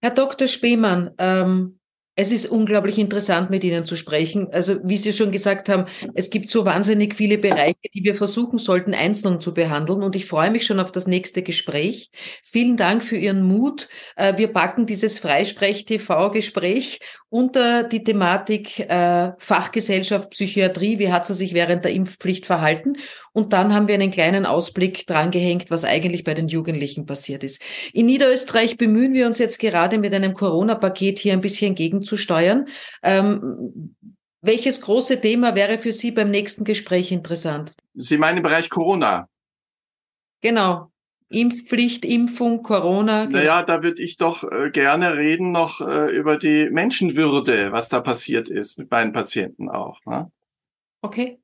Herr 0.00 0.12
Dr. 0.12 0.46
Spemann, 0.46 1.10
ähm, 1.18 1.78
es 2.20 2.32
ist 2.32 2.46
unglaublich 2.46 2.98
interessant, 2.98 3.48
mit 3.48 3.62
Ihnen 3.62 3.84
zu 3.84 3.94
sprechen. 3.94 4.48
Also, 4.50 4.80
wie 4.82 4.96
Sie 4.96 5.12
schon 5.12 5.30
gesagt 5.30 5.68
haben, 5.68 5.84
es 6.14 6.30
gibt 6.30 6.50
so 6.50 6.64
wahnsinnig 6.64 7.14
viele 7.14 7.38
Bereiche, 7.38 7.76
die 7.94 8.02
wir 8.02 8.16
versuchen 8.16 8.58
sollten, 8.58 8.92
einzeln 8.92 9.40
zu 9.40 9.54
behandeln. 9.54 10.02
Und 10.02 10.16
ich 10.16 10.26
freue 10.26 10.50
mich 10.50 10.66
schon 10.66 10.80
auf 10.80 10.90
das 10.90 11.06
nächste 11.06 11.42
Gespräch. 11.42 12.10
Vielen 12.42 12.76
Dank 12.76 13.04
für 13.04 13.16
Ihren 13.16 13.42
Mut. 13.42 13.88
Äh, 14.16 14.36
wir 14.36 14.48
packen 14.48 14.84
dieses 14.84 15.20
Freisprech-TV-Gespräch 15.20 16.98
unter 17.28 17.84
die 17.84 18.02
Thematik 18.02 18.80
äh, 18.80 19.30
Fachgesellschaft 19.38 20.30
Psychiatrie. 20.30 20.98
Wie 20.98 21.12
hat 21.12 21.24
sie 21.24 21.34
sich 21.34 21.54
während 21.54 21.84
der 21.84 21.92
Impfpflicht 21.92 22.46
verhalten? 22.46 22.96
Und 23.38 23.52
dann 23.52 23.72
haben 23.72 23.86
wir 23.86 23.94
einen 23.94 24.10
kleinen 24.10 24.46
Ausblick 24.46 25.06
drangehängt, 25.06 25.70
was 25.70 25.84
eigentlich 25.84 26.24
bei 26.24 26.34
den 26.34 26.48
Jugendlichen 26.48 27.06
passiert 27.06 27.44
ist. 27.44 27.62
In 27.92 28.06
Niederösterreich 28.06 28.76
bemühen 28.76 29.14
wir 29.14 29.28
uns 29.28 29.38
jetzt 29.38 29.60
gerade 29.60 30.00
mit 30.00 30.12
einem 30.12 30.34
Corona-Paket 30.34 31.20
hier 31.20 31.34
ein 31.34 31.40
bisschen 31.40 31.76
gegenzusteuern. 31.76 32.66
Ähm, 33.04 33.94
welches 34.40 34.80
große 34.80 35.20
Thema 35.20 35.54
wäre 35.54 35.78
für 35.78 35.92
Sie 35.92 36.10
beim 36.10 36.32
nächsten 36.32 36.64
Gespräch 36.64 37.12
interessant? 37.12 37.74
Sie 37.94 38.18
meinen 38.18 38.38
im 38.38 38.42
Bereich 38.42 38.70
Corona? 38.70 39.28
Genau. 40.40 40.90
Impfpflicht, 41.28 42.04
Impfung, 42.04 42.64
Corona. 42.64 43.26
Genau. 43.26 43.38
Naja, 43.38 43.62
da 43.62 43.84
würde 43.84 44.02
ich 44.02 44.16
doch 44.16 44.42
äh, 44.42 44.70
gerne 44.72 45.14
reden 45.14 45.52
noch 45.52 45.80
äh, 45.80 46.10
über 46.10 46.38
die 46.38 46.70
Menschenwürde, 46.70 47.70
was 47.70 47.88
da 47.88 48.00
passiert 48.00 48.48
ist 48.48 48.80
mit 48.80 48.90
meinen 48.90 49.12
Patienten 49.12 49.68
auch. 49.68 50.00
Ne? 50.06 50.28
Okay. 51.02 51.38